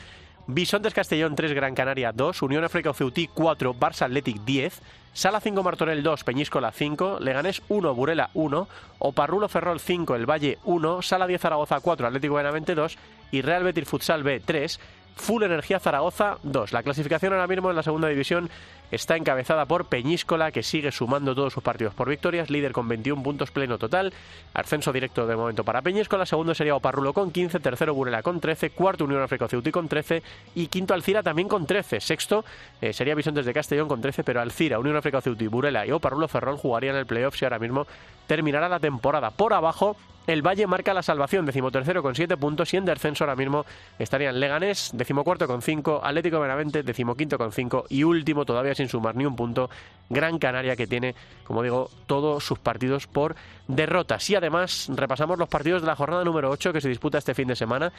[0.48, 4.80] Bisontes Castellón 3, Gran Canaria 2, Unión África Ceutí 4, Barça Athletic 10,
[5.12, 8.68] Sala 5 Martorell 2, Peñíscola 5, Leganés 1, Burela 1,
[8.98, 12.98] Oparrulo Ferrol 5, El Valle 1, Sala 10 Zaragoza 4, Atlético Benavente 2
[13.30, 14.80] y Real Betis Futsal B 3,
[15.18, 16.72] Full Energía Zaragoza 2.
[16.72, 18.48] La clasificación ahora mismo en la segunda división
[18.90, 23.22] está encabezada por Peñíscola, que sigue sumando todos sus partidos por victorias, líder con 21
[23.22, 24.12] puntos pleno total,
[24.54, 28.70] ascenso directo de momento para Peñíscola, segundo sería Oparrulo con 15, tercero Burela con 13,
[28.70, 30.22] cuarto Unión África Ceutí con 13
[30.54, 32.44] y quinto Alcira también con 13, sexto
[32.80, 36.28] eh, sería Bisontes de Castellón con 13, pero Alcira, Unión África Ceutí, Burela y Oparrulo
[36.28, 37.86] Ferrol jugarían el playoff si ahora mismo
[38.26, 39.30] terminará la temporada.
[39.30, 39.96] Por abajo
[40.28, 43.64] el Valle marca la salvación, decimotercero con 7 puntos y en descenso ahora mismo
[43.98, 49.14] estarían Leganés, decimocuarto con 5, Atlético Benavente, decimoquinto con 5 y último todavía sin sumar
[49.14, 49.68] ni un punto,
[50.10, 51.14] Gran Canaria que tiene,
[51.44, 54.28] como digo, todos sus partidos por derrotas.
[54.30, 57.48] Y además repasamos los partidos de la jornada número 8 que se disputa este fin
[57.48, 57.92] de semana.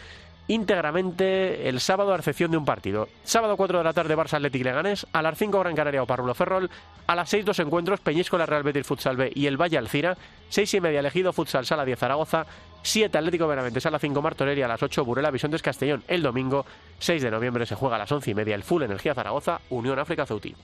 [0.48, 3.08] Íntegramente el sábado a excepción de un partido.
[3.24, 6.34] Sábado 4 de la tarde Barça Atlético Leganés, a las 5 Gran Canaria o Parrulo
[6.34, 6.70] Ferrol,
[7.06, 10.18] a las 6 dos encuentros Peñíscola Real Betis Futsal B y el Valle Alcira,
[10.50, 12.48] 6 y media elegido Futsal Sala 10 Zaragoza,
[12.82, 16.04] 7 Atlético Benavente Sala 5 Martorell a las 8 Burela Bisontes Castellón.
[16.08, 16.66] El domingo
[17.00, 20.00] 6 de noviembre se juega a las 11 y media el Full Energía Zaragoza Unión
[20.00, 20.56] África Ceutí.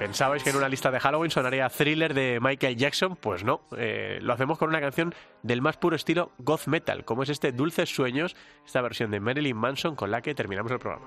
[0.00, 3.16] ¿Pensabais que en una lista de Halloween sonaría thriller de Michael Jackson?
[3.16, 7.22] Pues no, eh, lo hacemos con una canción del más puro estilo goth metal, como
[7.22, 8.34] es este Dulces Sueños,
[8.64, 11.04] esta versión de Marilyn Manson con la que terminamos el programa.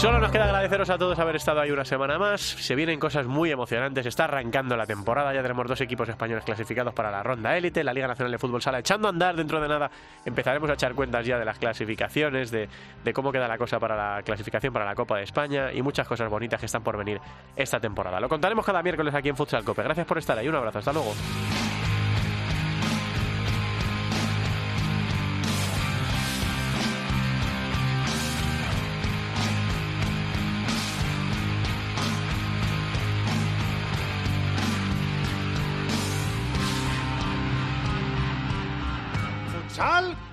[0.00, 2.40] Solo nos queda agradeceros a todos haber estado ahí una semana más.
[2.40, 4.06] Se vienen cosas muy emocionantes.
[4.06, 5.34] Está arrancando la temporada.
[5.34, 7.84] Ya tenemos dos equipos españoles clasificados para la ronda élite.
[7.84, 9.90] La Liga Nacional de Fútbol Sala echando a andar dentro de nada.
[10.24, 12.66] Empezaremos a echar cuentas ya de las clasificaciones, de,
[13.04, 16.08] de cómo queda la cosa para la clasificación para la Copa de España y muchas
[16.08, 17.20] cosas bonitas que están por venir
[17.54, 18.20] esta temporada.
[18.20, 19.82] Lo contaremos cada miércoles aquí en Futsal Cope.
[19.82, 20.48] Gracias por estar ahí.
[20.48, 20.78] Un abrazo.
[20.78, 21.12] Hasta luego.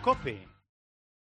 [0.08, 0.47] Futsal Cope.